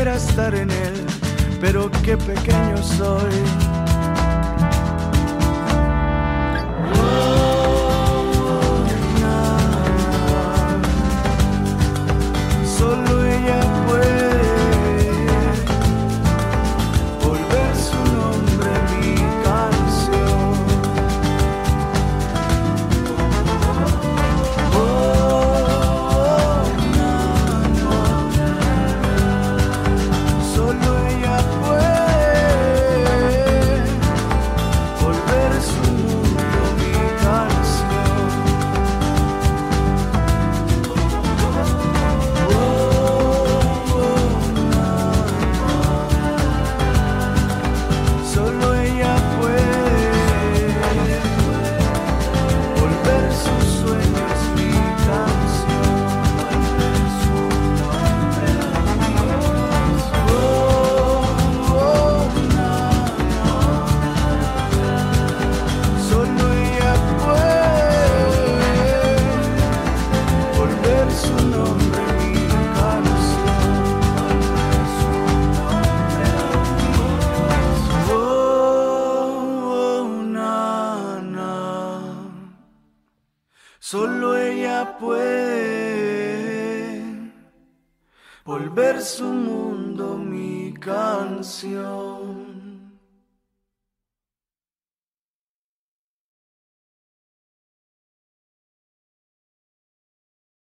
[0.04, 1.06] quisiera estar en él,
[1.62, 3.83] pero qué pequeño soy.